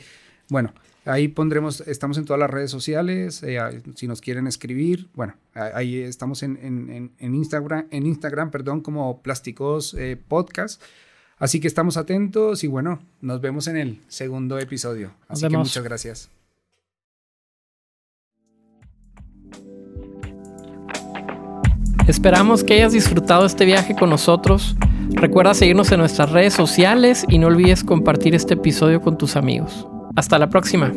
bueno, 0.49 0.73
Ahí 1.05 1.27
pondremos, 1.27 1.81
estamos 1.81 2.17
en 2.17 2.25
todas 2.25 2.39
las 2.39 2.49
redes 2.49 2.71
sociales, 2.71 3.43
eh, 3.43 3.59
si 3.95 4.07
nos 4.07 4.21
quieren 4.21 4.47
escribir, 4.47 5.09
bueno, 5.13 5.35
ahí 5.53 5.97
estamos 5.97 6.43
en, 6.43 7.11
Instagram, 7.19 7.87
en 7.91 8.05
Instagram, 8.05 8.51
perdón, 8.51 8.79
como 8.81 9.21
Plásticos 9.21 9.93
eh, 9.95 10.17
Podcast. 10.27 10.81
Así 11.37 11.59
que 11.59 11.67
estamos 11.67 11.97
atentos 11.97 12.63
y 12.63 12.67
bueno, 12.67 13.01
nos 13.19 13.41
vemos 13.41 13.67
en 13.67 13.75
el 13.75 14.01
segundo 14.07 14.59
episodio. 14.59 15.13
Así 15.27 15.47
que 15.47 15.57
muchas 15.57 15.83
gracias. 15.83 16.29
Esperamos 22.07 22.63
que 22.63 22.73
hayas 22.73 22.91
disfrutado 22.91 23.45
este 23.45 23.65
viaje 23.65 23.95
con 23.95 24.09
nosotros. 24.09 24.75
Recuerda 25.11 25.53
seguirnos 25.53 25.91
en 25.91 25.99
nuestras 25.99 26.31
redes 26.31 26.53
sociales 26.53 27.25
y 27.29 27.37
no 27.37 27.47
olvides 27.47 27.83
compartir 27.83 28.35
este 28.35 28.55
episodio 28.55 29.01
con 29.01 29.17
tus 29.17 29.37
amigos. 29.37 29.87
Hasta 30.15 30.37
la 30.37 30.49
próxima. 30.49 30.91